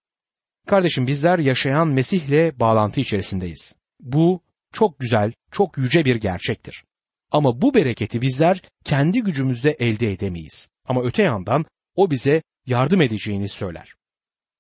Kardeşim 0.68 1.08
bizler 1.08 1.40
yaşayan 1.40 1.88
Mesih'le 1.88 2.60
bağlantı 2.60 3.00
içerisindeyiz. 3.00 3.76
Bu 4.00 4.42
çok 4.74 5.00
güzel, 5.00 5.32
çok 5.52 5.78
yüce 5.78 6.06
bir 6.06 6.16
gerçektir. 6.16 6.84
Ama 7.32 7.62
bu 7.62 7.74
bereketi 7.74 8.22
bizler 8.22 8.62
kendi 8.84 9.22
gücümüzde 9.22 9.72
elde 9.72 10.12
edemeyiz. 10.12 10.70
Ama 10.88 11.04
öte 11.04 11.24
yandan 11.24 11.66
o 11.96 12.12
bize 12.12 12.42
yardım 12.66 13.02
edeceğini 13.02 13.50
söyler. 13.50 13.94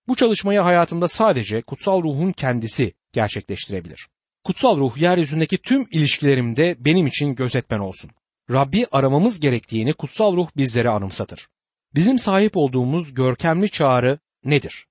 Bu 0.07 0.15
çalışmayı 0.15 0.59
hayatımda 0.59 1.07
sadece 1.07 1.61
kutsal 1.61 2.03
ruhun 2.03 2.31
kendisi 2.31 2.93
gerçekleştirebilir. 3.13 4.07
Kutsal 4.43 4.79
ruh 4.79 4.97
yeryüzündeki 4.97 5.57
tüm 5.57 5.87
ilişkilerimde 5.91 6.75
benim 6.79 7.07
için 7.07 7.35
gözetmen 7.35 7.79
olsun. 7.79 8.11
Rabbi 8.51 8.87
aramamız 8.91 9.39
gerektiğini 9.39 9.93
kutsal 9.93 10.35
ruh 10.35 10.49
bizlere 10.57 10.89
anımsatır. 10.89 11.47
Bizim 11.95 12.19
sahip 12.19 12.57
olduğumuz 12.57 13.13
görkemli 13.13 13.69
çağrı 13.69 14.19
nedir? 14.43 14.86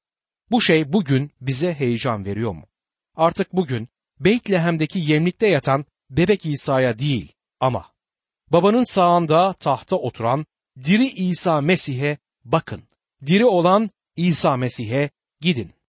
Bu 0.50 0.62
şey 0.62 0.92
bugün 0.92 1.30
bize 1.40 1.74
heyecan 1.74 2.24
veriyor 2.24 2.52
mu? 2.52 2.66
Artık 3.14 3.52
bugün 3.52 3.88
Beytlehem'deki 4.20 4.98
yemlikte 4.98 5.46
yatan 5.46 5.85
bebek 6.11 6.46
İsa'ya 6.46 6.98
değil 6.98 7.32
ama 7.61 7.87
babanın 8.52 8.85
sağında 8.85 9.52
tahta 9.52 9.96
oturan 9.96 10.46
diri 10.85 11.09
İsa 11.09 11.61
Mesih'e 11.61 12.18
bakın. 12.44 12.82
Diri 13.26 13.44
olan 13.44 13.90
İsa 14.16 14.56
Mesih'e 14.56 15.11
gidin. 15.40 15.76